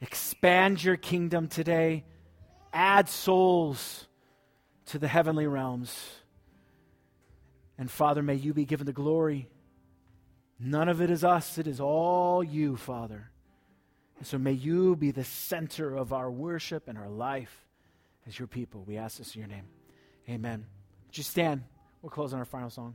Expand 0.00 0.82
your 0.82 0.96
kingdom 0.96 1.48
today 1.48 2.04
add 2.72 3.08
souls 3.08 4.06
to 4.86 4.98
the 4.98 5.08
heavenly 5.08 5.46
realms. 5.46 5.96
And 7.78 7.90
Father, 7.90 8.22
may 8.22 8.34
you 8.34 8.54
be 8.54 8.64
given 8.64 8.86
the 8.86 8.92
glory. 8.92 9.48
None 10.58 10.88
of 10.88 11.00
it 11.00 11.10
is 11.10 11.24
us, 11.24 11.58
it 11.58 11.66
is 11.66 11.80
all 11.80 12.44
you, 12.44 12.76
Father. 12.76 13.30
And 14.18 14.26
so 14.26 14.38
may 14.38 14.52
you 14.52 14.94
be 14.94 15.10
the 15.10 15.24
center 15.24 15.96
of 15.96 16.12
our 16.12 16.30
worship 16.30 16.86
and 16.86 16.96
our 16.96 17.08
life 17.08 17.66
as 18.26 18.38
your 18.38 18.46
people. 18.46 18.84
We 18.86 18.96
ask 18.96 19.18
this 19.18 19.34
in 19.34 19.40
your 19.40 19.48
name. 19.48 19.64
Amen. 20.28 20.64
Would 21.06 21.18
you 21.18 21.24
stand? 21.24 21.64
We'll 22.00 22.10
close 22.10 22.32
on 22.32 22.38
our 22.38 22.44
final 22.44 22.70
song. 22.70 22.90